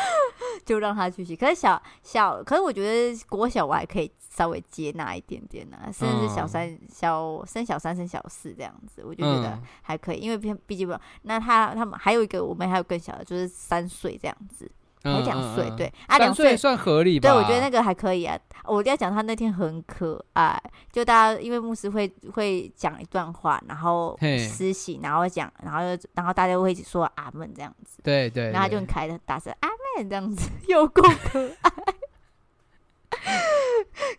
[0.64, 14.70] 就让他去洗，可是小小，可是我觉得国小我还可以稍微接纳一点点呢、啊，甚至是小三、嗯、小生小三生小四这样子，我就觉得还可以，嗯、因为毕毕竟不，那他他们还有一个，我们还有更小的，就是三岁这样子。
[15.02, 17.30] 才两岁，对啊，两岁算合理吧？
[17.30, 18.38] 对，我觉得那个还可以啊。
[18.64, 20.60] 我要讲他那天很可爱，
[20.92, 25.80] 就大家因为牧师会会讲一段话，然后施洗，然后讲，然后
[26.14, 28.00] 然后大家会一起说阿门这样子。
[28.02, 31.72] 对对，然后他就很开的大声阿门这样子， 有够可爱。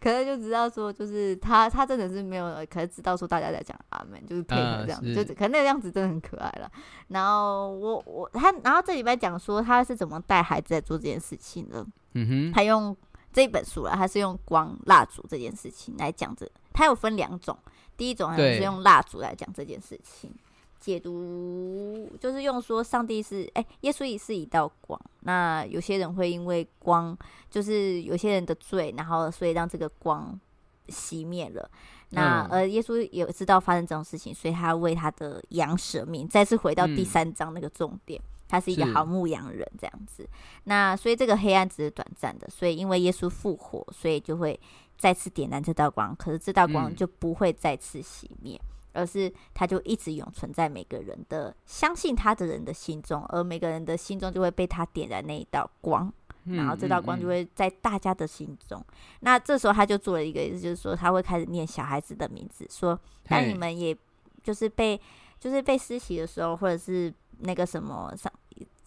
[0.02, 6.71] 可能就知道说，就是他，他真的是没有，可是知道说大家在讲阿门，就是配合这样子，就是可能那个样子真的很可爱了。
[7.08, 11.86] 然后我我他，然后这里边讲说他是怎么带孩子在做这件事情的。
[12.13, 12.95] 嗯哼，他用
[13.32, 17.58] 这一本书了，他是用光蜡烛这件事情来讲这，他有分两种，
[17.95, 20.34] 第一种还是用蜡烛来讲这件事情。
[20.80, 25.00] 解读就是用说上帝是哎、欸，耶稣也是一道光。
[25.22, 27.18] 那有些人会因为光，
[27.50, 30.39] 就是有些人的罪，然后所以让这个光
[30.88, 31.70] 熄灭了。
[32.12, 36.28] 那而耶稣也知道发生这种事情，所以他为他的羊舍命。
[36.28, 40.28] 再次回到第三章那个重点，嗯、他是一个好牧羊人这样子。
[40.63, 44.60] 那所以这个黑暗只是短暂的，所以因为耶稣复活，所以就会
[44.98, 46.15] 再次点燃这道光。
[46.15, 48.60] 可是这道光就不会再次熄灭。
[48.63, 56.12] 嗯而是它就一直永存在每个人的相信他的人的心中，而每个人的心中就会被他点燃那一道光，
[56.45, 58.80] 然后这道光就会在大家的心中。
[58.80, 63.95] 嗯嗯嗯，那这时候他就做了一个意思，就是说他会开始念小孩子的名字，说当你们也
[64.43, 64.99] 就是被
[65.39, 68.32] 就是被施洗的时候，或者是那个什么上。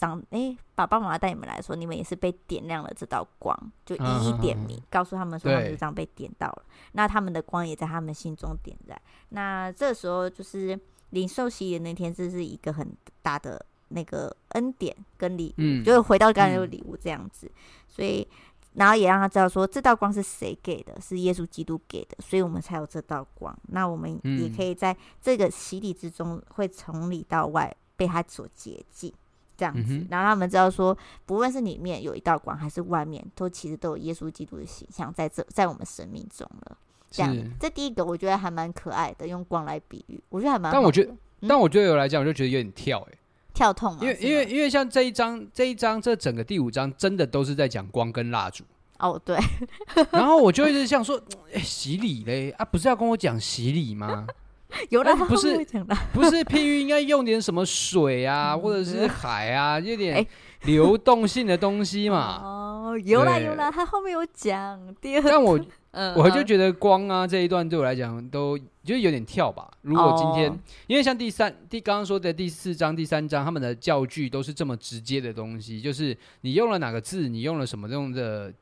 [0.02, 6.64] 长哎，爸爸妈妈带你们来说，你们也是被点亮了这道光，就一一点名，告诉他们说他们就这样被点到了。
[6.92, 9.00] 那他们的光也在他们心中点燃。
[9.28, 10.76] 那这时候就是
[11.10, 17.46] 领受洗礼的那天，这是一个很大的那个恩典跟礼物，嗯、就是回到刚才的礼物这样子。
[17.46, 18.26] 嗯、所以，
[18.74, 23.56] 然后也让他知道说，这道光是谁给的，是耶稣基督给的，所以我们才有这道光。
[23.68, 29.12] 那我们也可以在这个洗礼之中，会从里到外被他所洁净。
[29.62, 36.76] 这样子，然后他们知道说，不论是里面有一道光，还是外面，都其实都有耶稣基督的形象在这，在我们生命中了。
[37.12, 40.72] 这样，这第一个我觉得还蛮可爱的，用光来比喻，我觉得还蛮。
[40.72, 43.18] 但我觉得，嗯、但我觉得有来讲，我就觉得有点跳、欸，哎，
[43.54, 43.96] 跳痛。
[44.00, 48.64] 因为因为因为像这一章，这一章，这整个第五章，真的都是在讲光跟蜡烛。
[48.98, 49.38] 哦，对。
[50.10, 51.20] 然后我就一直想说，
[51.62, 54.26] 洗礼嘞啊，不是要跟我讲洗礼吗？
[54.90, 55.56] 有的不是
[56.12, 60.26] 不是 譬喻应该用点什么水啊，或者是海啊，有点
[60.64, 62.40] 流动性的东西嘛。
[62.42, 64.80] 哦，有啦有啦，他后面有讲。
[65.24, 65.60] 但我
[66.16, 69.70] 我就觉得光啊这一段对我来讲都就有点跳吧。
[69.82, 78.52] 如果今天因为像第三第刚刚说的第四章第三章他们的教具都是这么直接的东西，就是你用了哪个字，你用了什么用的。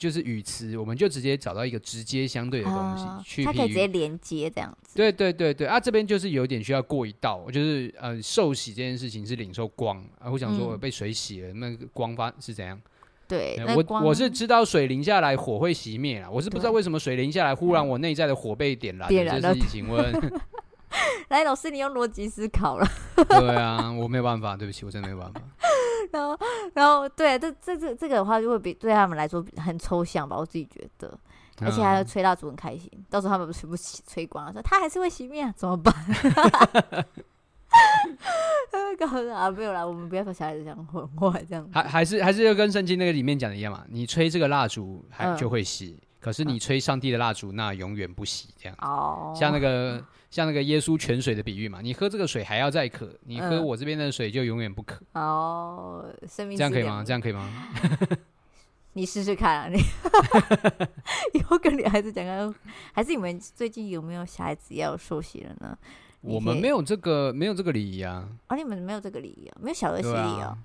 [0.00, 4.96] 就是语词，我们就直接找到一个直接相对的东西，哦、去它可以直接连接这样子。
[4.96, 10.30] 对对对对啊，这边就是有点需要过一道，就是呃，受洗这件事情是领受光啊。
[10.30, 12.80] 我想说，我被水洗了，嗯、那个光发是怎样？
[13.28, 19.06] 对，我我是知道水淋下来火会熄灭啊，我是不知道为什么水淋下来，忽然我内在的火被点燃。
[19.06, 20.12] 点燃了，请问，
[21.28, 22.86] 来老师，你用逻辑思考了。
[23.28, 25.40] 对啊，我没有办法，对不起，我真的没有办法。
[26.12, 26.38] 然后，
[26.74, 31.16] 然后，对，这这这这个的话，就会比对他们来说很抽象吧，我自己觉得，
[31.60, 33.76] 而且还要吹蜡烛很开心，嗯、到时候他们全部
[34.08, 35.94] 吹光了，说他还是会熄灭、啊，怎么办？
[38.98, 39.50] 搞啥啊？
[39.50, 41.66] 没有啦，我们不要说小孩子讲混话这样。
[41.72, 50.04] 还还是还是要跟圣经那个里面讲的一样嘛，你吹这个蜡烛还就会熄，嗯、可是你吹上帝的蜡烛，那永远不熄，这样哦，像那个。
[50.30, 55.02] 像那个耶稣泉水的比喻嘛，你喝这个水还要再渴，你喝我这边的水就永远不渴。
[55.14, 57.02] 哦，生命这样可以吗？
[57.04, 57.50] 这样可以吗？
[58.94, 59.78] 你试试看啊，你
[61.38, 62.54] 以后跟女孩子讲讲，
[62.92, 65.76] 还是你们最近有没有小孩子要受洗了呢？
[66.20, 68.28] 我们没有这个，没有这个礼仪啊。
[68.48, 69.56] 哦，你们没有这个礼仪啊？
[69.60, 70.58] 没有小儿洗礼哦？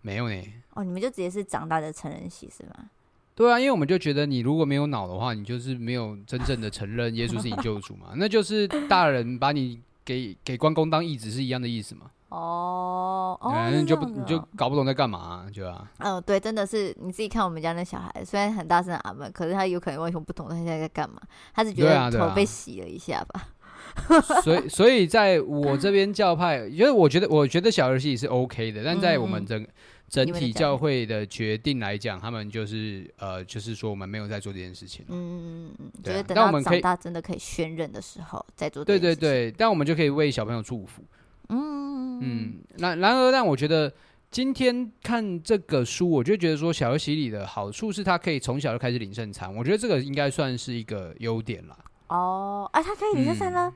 [0.00, 0.42] 没有呢。
[0.74, 2.90] 哦，你们就直接是长大的成人洗是吗？
[3.34, 12.10] 对啊，因为我们就觉得你如果没有脑的话，你就是没有真正的承认耶稣是你救主嘛， 那就是大人把你给给关公当义子是一样的意思嘛。
[12.28, 15.90] 哦，哦，你就不你就搞不懂在干嘛啊，就啊。
[15.98, 21.16] 嗯，对，真的是你自己看我们家那小孩，虽然很大声阿门，可是他有可能完全不懂他现在在干嘛，
[21.54, 23.48] 他是觉得头被洗了一下吧。
[24.42, 29.66] 所以，所以在我这边教派，因为我觉得我觉得小儿戏是 OK 的，但在我们整。
[30.12, 35.02] 整体教会的决定来讲，他们就是呃，就是说我们没有在做这件事情。
[35.08, 38.84] 嗯嗯嗯，对啊，但我们可以长大真的可以宣认的时候再做。
[38.84, 41.02] 对对对，但我们就可以为小朋友祝福。
[41.48, 43.90] 嗯嗯，那然而，但我觉得
[44.30, 49.50] 今天看这个书，我就觉得说小儿洗礼的好处是，他可以从小就开始领圣餐。
[49.56, 51.78] 我觉得这个应该算是一个优点啦。
[52.08, 53.74] 哦，啊，他可以领圣餐呢？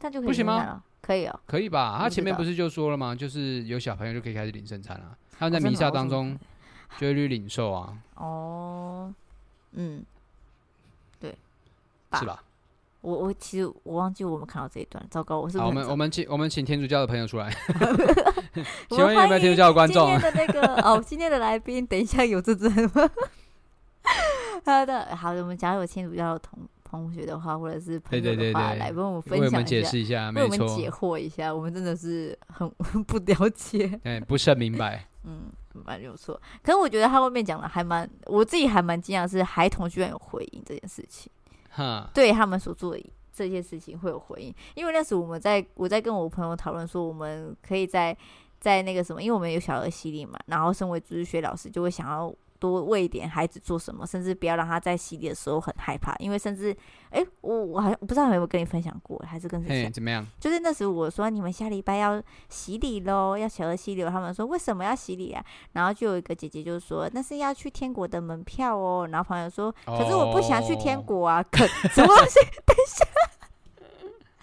[0.00, 0.82] 他就可以不行吗？
[1.00, 1.96] 可以哦，可以吧？
[2.00, 3.14] 他前面不是就说了吗？
[3.14, 5.16] 就是有小朋友就可以开始领圣餐了。
[5.38, 6.36] 他们在名下当中
[6.98, 7.96] 就会去领受啊。
[8.16, 9.14] 哦，
[9.72, 10.04] 嗯，
[11.20, 11.36] 对，
[12.14, 12.42] 是吧？
[13.00, 17.48] 我我其实我忘记我们看到这一段，糟糕，我是我们我们请我们请天主教的朋友出来。
[18.90, 20.10] 请问有没有天主教的观众？
[20.10, 23.08] 今天的那个哦，今天的来宾，等一下有这只吗？
[24.66, 26.58] 好的，好的，我们假如有天主教的同
[26.90, 32.68] 同学的话，或者是朋友的话，来帮我们分享解释一下，为我们解惑一下，我们真的是很
[33.04, 35.06] 不了解，哎，不是很明白。
[35.24, 35.50] 嗯，
[35.84, 36.40] 蛮有错。
[36.62, 41.30] 可是我觉得他后面讲的还蛮，我自己还蛮惊讶，是孩童居然有回应这件事情。
[41.68, 48.16] 哈，对他们所做的这些事情会有回应，因为那时我们在我在跟我朋友讨论说，我们可以在
[48.58, 52.34] 在那个什么，因为我们有小儿洗礼嘛，然后身为主日学老师就会想要。
[52.58, 56.72] 多喂一点孩子做什么，甚至不要让他在洗礼的时候很害怕，因为甚至，
[57.10, 59.92] 哎、欸，我我好像不知道有没有跟你分享过，还是跟谁讲？
[59.92, 60.26] 怎么样？
[60.40, 65.44] 就是那时我说你们下礼拜要洗礼喽，要小儿洗礼，他们说为什么要洗礼啊？
[65.72, 69.08] 然后就有一个姐姐就说那是要去天国的门票哦。
[69.10, 72.40] 然后朋友说可是我不想去天国啊，可什么东西？
[72.66, 73.06] 等一下。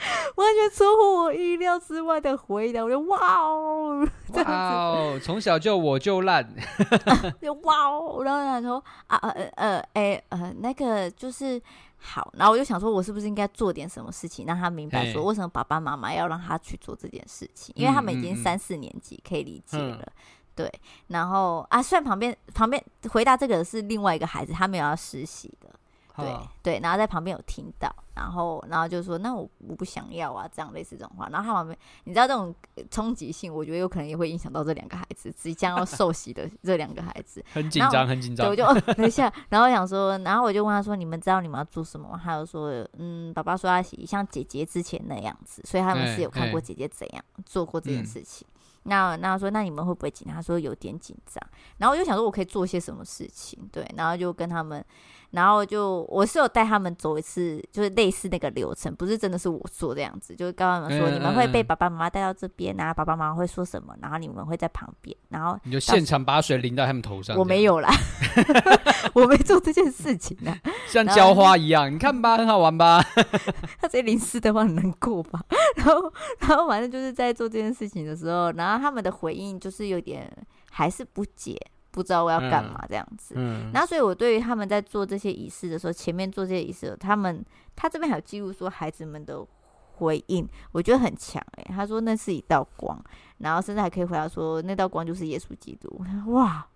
[0.36, 6.48] 完全出乎我意料之外的回答，我就哇哦， 哇哦，从小就我就烂，
[7.42, 11.62] 就哇哦，然后他说啊呃呃哎呃，呃那个就是
[11.98, 20.02] 好，然后我就想说，我是不是应该做点什么事情，让他明白说为什么爸爸妈妈要让他去做这件事情，因为他们已经三四年级，可以理解了。
[20.04, 20.12] 嗯、
[20.56, 20.72] 对，
[21.08, 25.70] 然后啊，虽然旁边旁边回答这个是另外一个孩子，他没有要实习的。
[26.18, 32.54] 对对，然后在旁边有听到，然后然后就说：“那我我不想要啊，这样类似这种话。”然后他旁边，你知道这种
[32.90, 38.48] 冲击性，我觉得有可能也会影响到这两个孩子即将要受洗的这两个孩子，很紧张，很紧张。
[38.50, 48.48] 我就 等一下，然后我想说，然后我就问他说：“你们知道你们要做什么吗？”他就说：“嗯，爸爸说他像姐姐之前那样子，所以他们是有看过姐姐怎样做过这件事情。”
[48.88, 50.36] 那那说，那你们会不会紧张？
[50.36, 51.42] 他说有点紧张。
[51.78, 53.60] 然后我就想说，我可以做些什么事情？
[53.72, 54.86] 对，然后就跟他们。
[55.36, 67.38] 然后就我是有带他们走一次，就是类似那个流程，不是真的是我做这样子，就是跟他们说，你们会被爸爸妈妈带到这边啊，爸爸妈妈会说什么，然后你们会在旁边，然后你就现场把水淋到他们头上。
[67.38, 67.90] 我没有啦，
[69.14, 70.58] 我没做这件事情啊，
[70.88, 73.04] 像浇花一样，你看吧，很好玩吧？
[73.82, 75.42] 他直接淋湿的话很难过吧？
[75.76, 80.32] 然后，然后反正就是在做这件事情的时候，然后他们的回应就是有点
[80.72, 81.60] 还是不解。
[81.96, 87.42] 不知道我要干嘛这样子，嗯嗯、所以我对于他们在做这些仪式的时候，前面做这些仪式，他们
[87.74, 89.40] 他这边还有记录说孩子们的
[89.94, 93.02] 回应，我觉得很强诶、欸，他说那是一道光，
[93.38, 96.04] 然后甚至还可以回答说那道光就是耶稣基督。
[96.28, 96.68] 哇，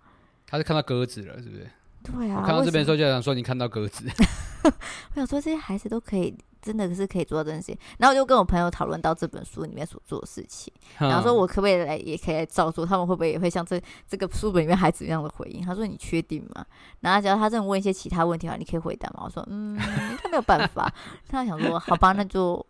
[0.46, 1.68] 他是看到鸽子了，是不是？
[2.02, 4.08] 对啊，我看到这边的时候就想说你看到鸽子，
[4.64, 6.34] 我想说这些孩子都可以。
[6.62, 15.64] 真的是可以做到这些，然后我就跟我朋友讨论到这本书里面所做的事情，然后说我可不可以来，也可以来照做，他们会不会也会像这这个书本里面孩子一样的回应？
[15.64, 16.64] 他说你确定吗？
[17.00, 19.22] 然后只要他这样问一些其他问题的话，你可以回答吗？
[19.24, 19.78] 我说嗯，
[20.22, 20.92] 他没有办法，
[21.28, 22.64] 他想说好吧，那就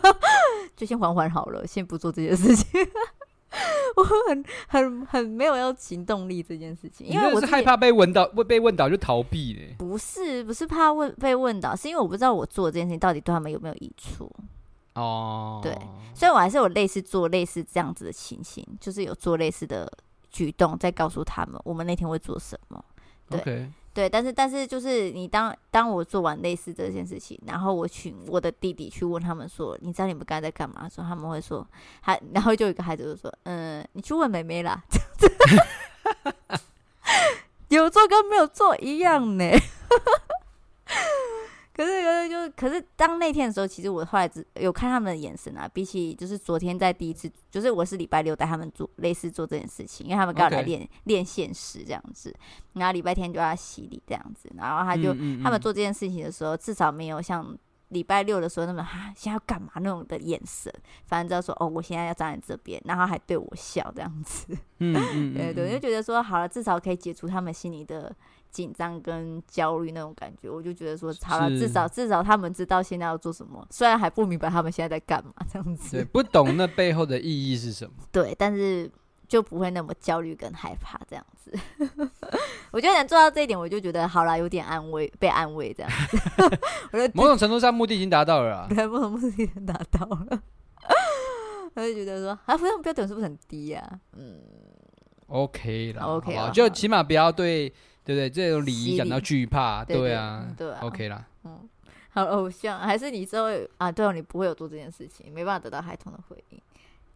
[0.76, 2.66] 就先缓缓好了，先不做这件事情。
[3.96, 9.74] 我很很很没有要行动力这件事情，因为我是害怕被问到，会被问到就逃避嘞。
[9.78, 14.30] 不是不是怕问被问到，是因为我不知道我做这件事情到底对他们有没有益处。
[14.94, 15.76] 哦，对，
[16.14, 19.90] 所以我还是有类似做类似这样子的情形，就是有做类似的
[20.30, 22.84] 举动，在告诉他们我们那天会做什么。
[23.28, 23.70] 对。
[23.92, 30.88] 对，但是但是就是你当当我做完类似这件事情，然后我请我的弟弟去问他们说，你知道你们刚才在干嘛？
[30.88, 31.66] 说他们会说，
[32.00, 34.82] 还然后就有一个孩子就说，嗯，你去问妹妹啦，
[37.68, 39.44] 有做跟没有做一样呢。
[41.80, 52.34] 可是，可是，就可是，当那天的时候，其实我后来只有看他们的眼神啊，比起就是昨天在第一次，就是我是礼拜六带他们做类似做这件事情，因为他们刚好来练练现实这样子，
[52.74, 57.56] 然后礼拜天就要洗礼这样子，然后他就嗯嗯嗯他们做这件事情的时候，至少没有像
[57.90, 60.72] 礼拜六的时候那么哈，现在要干嘛那种的眼神，
[61.04, 64.46] 反正知道说哦，我现在要站在这边，然后还对我笑这样子，
[64.78, 68.14] 嗯，嗯， 嗯，嗯，对对，就觉得说好了，至少可以解除他们心里的。
[68.50, 75.98] 紧张跟焦虑那种感觉，我就觉得说，好了，至少至少他们知道现在要做什么，虽然还不明白他们现在在干嘛，这样子。
[75.98, 77.92] 对，不懂那背后的意义是什么。
[78.10, 78.90] 对，但是
[79.30, 81.56] 就不会那么焦虑跟害怕这样子。
[82.72, 86.18] 我觉得能做到这一点，我就觉得好了，有点安慰，被安慰这样子。
[86.90, 88.66] 我觉得某种程度上目的已经达到了啊。
[88.74, 90.42] 对，某种目的已经达到了。
[91.74, 93.80] 我就觉得说，啊，这种标准是不是很低呀？
[93.80, 94.00] 啊？
[94.16, 94.40] 嗯
[95.28, 97.72] ，OK 啦，OK 了，就起码不要对。
[98.02, 98.30] 对不对？
[98.30, 101.24] 这种礼仪感到惧怕，对，对，对啊，对啊，OK 啦。
[101.44, 101.68] 嗯，
[102.08, 103.44] 好偶像还是你之后
[103.76, 103.92] 啊？
[103.92, 106.60] 对哦，你不会有做这件事情，没办法得到孩童的回应。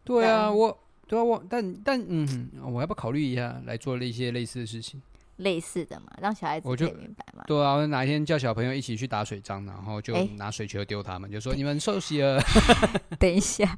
[0.03, 0.77] 对啊，我
[1.07, 5.01] 对啊，我但但嗯，我要不要考虑一下来做一些类似的事情？
[5.37, 7.43] 类似的嘛，让小孩子我就明白嘛。
[7.45, 12.41] 对啊，我哪一天叫小朋友一起去打水仗，然后就拿水球丢他们，就说你们受洗了。
[13.19, 13.77] 等一下。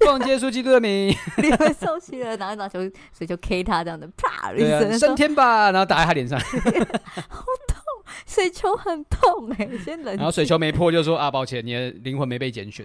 [0.00, 2.80] 奉耶稣基督的名， 你们受洗了，然后拿球
[3.16, 6.36] 水球 K 他这样的，啪一声，升天吧，然后打在他脸上，
[7.28, 7.78] 好痛，
[8.26, 10.16] 水球很痛哎，先冷。
[10.16, 12.84] 然后水球没破，就说啊，抱歉，你的灵魂没被拣选。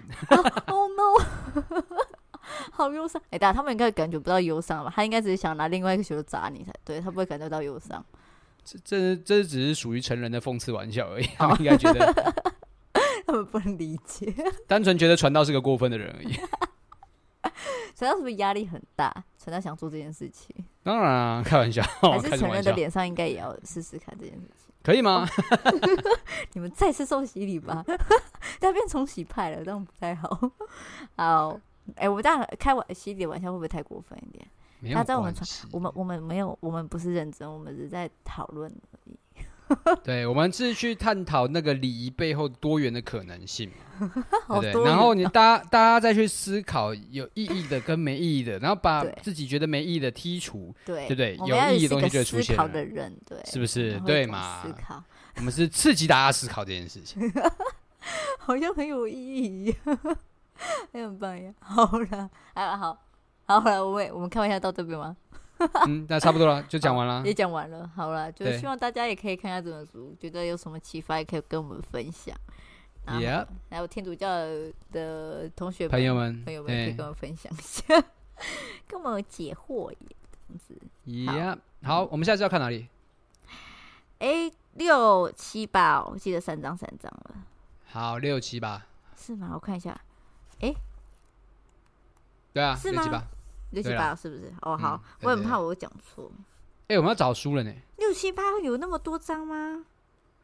[0.66, 1.62] Oh no，
[2.72, 4.92] 好忧伤哎，大家他们应该感觉不到忧伤吧？
[4.94, 8.04] 他应该只是想拿另外一个球砸你才对，他不会感觉到忧伤。
[8.64, 12.34] 这这这只是属于成人的讽刺玩笑而已， 他们应该觉得。
[13.26, 14.32] 他们不能理解，
[14.68, 16.32] 单纯觉得传道是个过分的人而已。
[17.96, 19.12] 传道是不是压力很大？
[19.42, 21.82] 传道想做这件事情，当然啊，开玩笑。
[22.00, 25.26] 还是成人的脸上应该也要试试看这件事情，可以吗？
[26.52, 27.84] 你们再次受洗礼吧，
[28.60, 30.50] 要变重洗派了，这样不太好。
[31.16, 31.60] 好，
[31.94, 34.94] 哎、欸，我们这样开玩洗礼的玩笑会不会太过分一点？
[34.94, 39.18] 他在我们传，我们我们没有，我们不是认真，我们只是在讨论而已。
[40.04, 43.68] 对，我们是去探讨那个礼仪背后多元的可能性
[43.98, 44.12] 嘛，
[44.60, 44.84] 对不对？
[44.84, 51.36] 然后你大家大家再去思考有意义的跟没意义的，然后把自己觉得没意义的剔除，对，对不对？
[51.48, 52.68] 有意义的东西就会出现了。
[52.68, 53.98] 的人，对，是不是？
[54.06, 54.62] 对嘛？
[54.62, 55.02] 思考，
[55.36, 57.20] 我们是刺激大家思考这件事情，
[58.38, 59.74] 好像很有意义，
[60.92, 61.52] 很棒呀！
[61.60, 62.98] 好了，好，好，
[63.46, 65.16] 好了，我们我们开玩笑到这边吗？
[65.86, 67.22] 嗯，那差不多了，就讲完了。
[67.26, 72.36] 也讲完了，好了，就希望大家也可以看一下这本书，觉得有什么启发，也可以跟我们分享。
[73.06, 74.28] Yeah，还有天主教
[74.90, 77.84] 的同学朋友们，朋友们可以跟我们分享一下，
[78.86, 79.96] 跟我们解惑耶，
[80.32, 80.80] 这样子。
[81.06, 82.88] Yeah，好，我们下次要看哪里？
[84.18, 87.36] 哎，六七八，我记得三张三张了。
[87.86, 88.82] 好，六七八。
[89.16, 89.52] 是吗？
[89.54, 89.98] 我看一下。
[90.60, 90.74] 哎，
[92.52, 93.24] 对啊，是吗？
[93.70, 94.52] 六七八是不是？
[94.62, 96.30] 哦，好，我很怕我讲错。
[96.88, 97.72] 哎，我们要找书了呢。
[97.96, 99.84] 六七八有那么多张吗？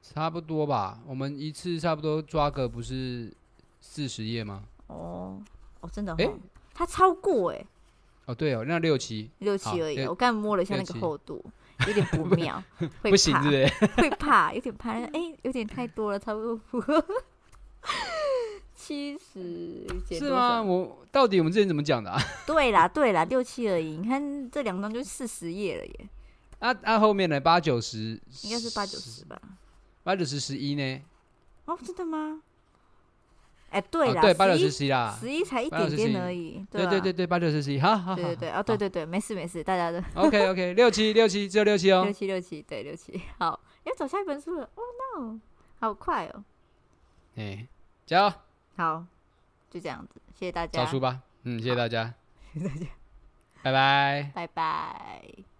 [0.03, 3.33] 差不多吧，我们一次差不多抓个不是
[3.81, 4.65] 四十页吗？
[4.89, 5.41] 哦，
[5.81, 6.29] 哦，真的，哎，
[6.75, 7.65] 它超过哎。
[8.27, 10.05] 哦，对哦，那六七六七而已。
[10.07, 11.45] 我刚摸了一下那个厚度，
[11.87, 12.63] 有点不妙，
[13.03, 13.89] 会不行，对不对？
[13.97, 14.91] 会怕，有点怕。
[14.91, 15.11] 哎，
[15.43, 17.05] 有点太多了，差不多。
[18.85, 20.61] 七十是吗？
[20.61, 22.21] 我到底我们之前怎么讲的啊？
[22.45, 23.97] 对啦，对啦，六七而已。
[23.97, 26.09] 你看这两张就四十页了耶。
[26.59, 27.41] 啊啊，后面呢？
[27.41, 29.41] 八九十，应该是八九十吧？
[30.03, 31.01] 八九十十一呢？
[31.67, 32.43] 哦，真的吗？
[33.71, 36.65] 哎，对啦，对，八九十十一啦，十一才一点点而已。
[36.71, 38.15] 对对对对，八九十十一，好好。
[38.17, 43.21] 对对对，哦，对对对，没事没事，大家都 OK OK，六七六七只有六七哦，六七六七，对六七。
[43.39, 44.69] 好，要走下一本书了。
[44.75, 44.87] Oh
[45.23, 45.41] no，
[45.79, 46.45] 好快哦。
[47.37, 47.67] 哎，
[48.05, 48.33] 加油！
[48.77, 49.05] 好，
[49.71, 50.85] 就这样子，谢谢大家。
[50.85, 52.15] 找书吧，嗯，谢谢大家，
[52.55, 52.87] 谢谢大家，
[53.63, 55.52] 拜拜，拜拜。